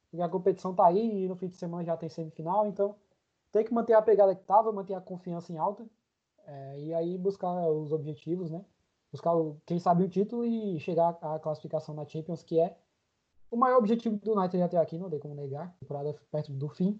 [0.09, 2.95] porque a competição tá aí e no fim de semana já tem semifinal, então
[3.51, 5.85] tem que manter a pegada que tava, manter a confiança em alta
[6.45, 8.63] é, e aí buscar os objetivos, né?
[9.11, 9.33] Buscar,
[9.65, 12.77] quem sabe, o título e chegar à classificação na Champions, que é
[13.49, 16.99] o maior objetivo do United até aqui, não tem como negar, temporada perto do fim.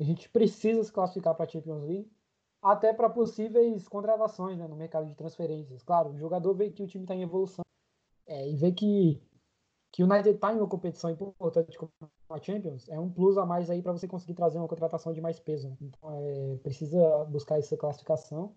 [0.00, 2.10] A gente precisa se classificar para a Champions League,
[2.60, 5.82] até para possíveis contratações né, no mercado de transferências.
[5.82, 7.64] Claro, o jogador vê que o time está em evolução
[8.26, 9.22] é, e vê que,
[9.92, 11.92] que o United está em uma competição importante como
[12.30, 15.20] a Champions, é um plus a mais aí para você conseguir trazer uma contratação de
[15.20, 15.68] mais peso.
[15.68, 15.76] Né?
[15.80, 18.56] Então, é, precisa buscar essa classificação.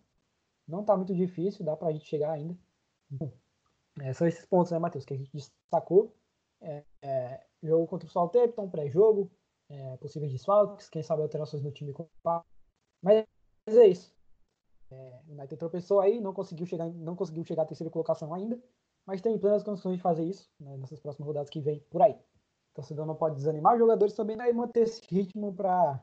[0.67, 2.57] Não está muito difícil, dá para a gente chegar ainda.
[3.09, 3.31] Bom,
[4.01, 6.15] é, são esses pontos, né, Matheus, que a gente destacou.
[6.61, 9.31] É, é, jogo contra o Southampton, pré-jogo,
[9.69, 11.93] é, possíveis desfalques, quem sabe alterações no time.
[13.01, 13.25] Mas
[13.67, 14.15] é isso.
[14.89, 18.61] É, o United tropeçou aí, não conseguiu chegar, não conseguiu chegar à terceira colocação ainda,
[19.05, 22.13] mas tem plenas condições de fazer isso né, nessas próximas rodadas que vem por aí.
[22.13, 26.01] O torcedor não pode desanimar, os jogadores também devem manter esse ritmo para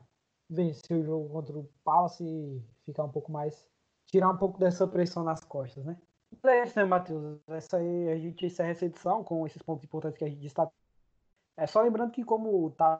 [0.49, 3.67] vencer o jogo contra o Palace e ficar um pouco mais,
[4.05, 5.99] tirar um pouco dessa pressão nas costas, né?
[6.43, 7.39] É isso, né, Matheus?
[7.47, 10.73] Essa aí a gente encerra essa edição com esses pontos importantes que a gente destacou.
[11.57, 12.97] É só lembrando que como tá,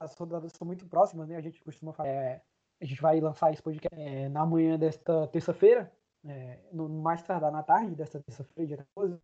[0.00, 1.36] as rodadas são muito próximas, né?
[1.36, 2.08] A gente costuma falar.
[2.08, 2.42] É,
[2.80, 5.92] a gente vai lançar esse podcast é, na manhã desta terça-feira,
[6.24, 9.20] é, no mais tardar na tarde desta terça-feira, dia 14.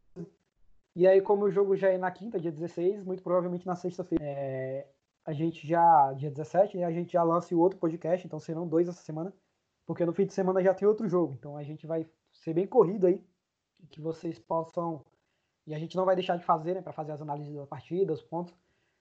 [0.97, 4.25] E aí, como o jogo já é na quinta, dia 16, muito provavelmente na sexta-feira,
[4.25, 4.87] é,
[5.25, 8.67] a gente já, dia 17, né, a gente já lança o outro podcast, então serão
[8.67, 9.33] dois essa semana,
[9.87, 11.35] porque no fim de semana já tem outro jogo.
[11.35, 12.07] Então a gente vai
[12.45, 13.25] ser bem corrido aí,
[13.91, 15.05] que vocês possam
[15.67, 18.13] e a gente não vai deixar de fazer, né, para fazer as análises da partida,
[18.13, 18.55] os pontos,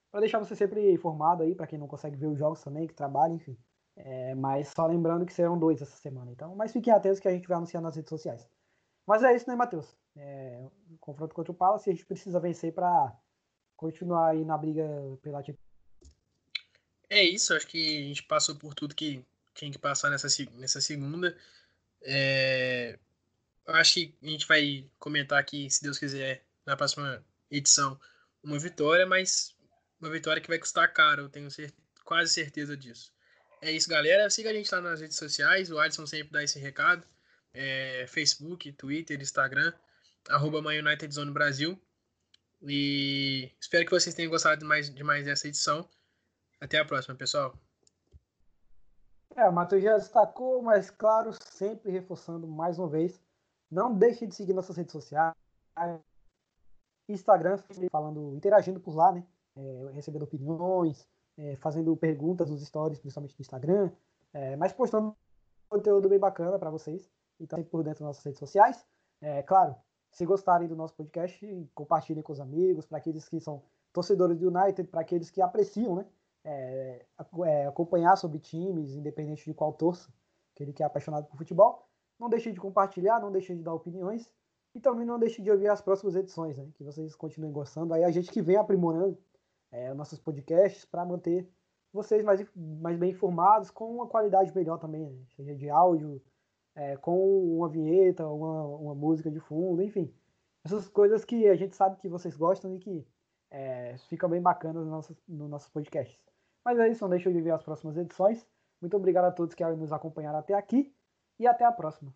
[0.10, 2.94] para deixar você sempre informado aí, para quem não consegue ver os jogos também, que
[2.94, 3.58] trabalha, enfim.
[3.96, 6.32] É, mas só lembrando que serão dois essa semana.
[6.32, 8.48] Então, mas fiquem atentos que a gente vai anunciar nas redes sociais.
[9.06, 9.94] Mas é isso, né, Matheus?
[10.16, 10.66] É,
[11.00, 13.14] confronto contra o Palace, a gente precisa vencer para
[13.76, 14.88] continuar aí na briga
[15.22, 15.44] pela
[17.10, 20.80] É isso, acho que a gente passou por tudo que tinha que passar nessa, nessa
[20.80, 21.36] segunda.
[22.02, 22.98] É,
[23.68, 28.00] acho que a gente vai comentar aqui, se Deus quiser, na próxima edição
[28.44, 29.56] uma vitória, mas
[30.00, 31.48] uma vitória que vai custar caro, eu tenho
[32.04, 33.14] quase certeza disso.
[33.62, 34.30] É isso, galera.
[34.30, 37.04] Siga a gente lá nas redes sociais, o Alisson sempre dá esse recado.
[37.54, 39.72] É, Facebook, Twitter, Instagram,
[40.28, 41.82] arroba United Zone Brasil.
[42.62, 45.88] E espero que vocês tenham gostado de mais, de mais dessa edição.
[46.60, 47.58] Até a próxima, pessoal.
[49.36, 53.20] É, o Matheus já destacou, mas claro, sempre reforçando mais uma vez,
[53.74, 55.34] não deixe de seguir nossas redes sociais,
[57.10, 57.58] Instagram,
[57.92, 59.26] falando, interagindo por lá, né?
[59.56, 61.08] É, recebendo opiniões,
[61.38, 63.92] é, fazendo perguntas nos stories, principalmente no Instagram,
[64.34, 65.16] é, mas postando
[65.70, 67.10] conteúdo bem bacana para vocês.
[67.40, 68.86] Então, sempre por dentro das nossas redes sociais.
[69.22, 69.76] É, claro,
[70.12, 74.48] se gostarem do nosso podcast, compartilhem com os amigos, para aqueles que são torcedores do
[74.48, 76.06] United, para aqueles que apreciam, né?
[76.46, 77.06] É,
[77.46, 80.12] é, acompanhar sobre times, independente de qual torça,
[80.54, 81.88] aquele que é apaixonado por futebol.
[82.20, 84.32] Não deixe de compartilhar, não deixe de dar opiniões.
[84.76, 86.68] E também não deixe de ouvir as próximas edições, né?
[86.76, 87.94] Que vocês continuem gostando.
[87.94, 89.18] Aí a gente que vem aprimorando
[89.72, 91.48] é, nossos podcasts para manter
[91.92, 95.16] vocês mais, mais bem informados com uma qualidade melhor também, né?
[95.36, 96.20] seja de áudio,
[96.76, 100.12] é, com uma vinheta, uma, uma música de fundo, enfim.
[100.66, 103.08] Essas coisas que a gente sabe que vocês gostam e que
[103.52, 106.20] é, ficam bem bacanas nos nossos, no nossos podcasts.
[106.66, 108.48] Mas é isso, não deixe de ver as próximas edições.
[108.82, 110.92] Muito obrigado a todos que nos acompanharam até aqui.
[111.44, 112.14] E até a próxima.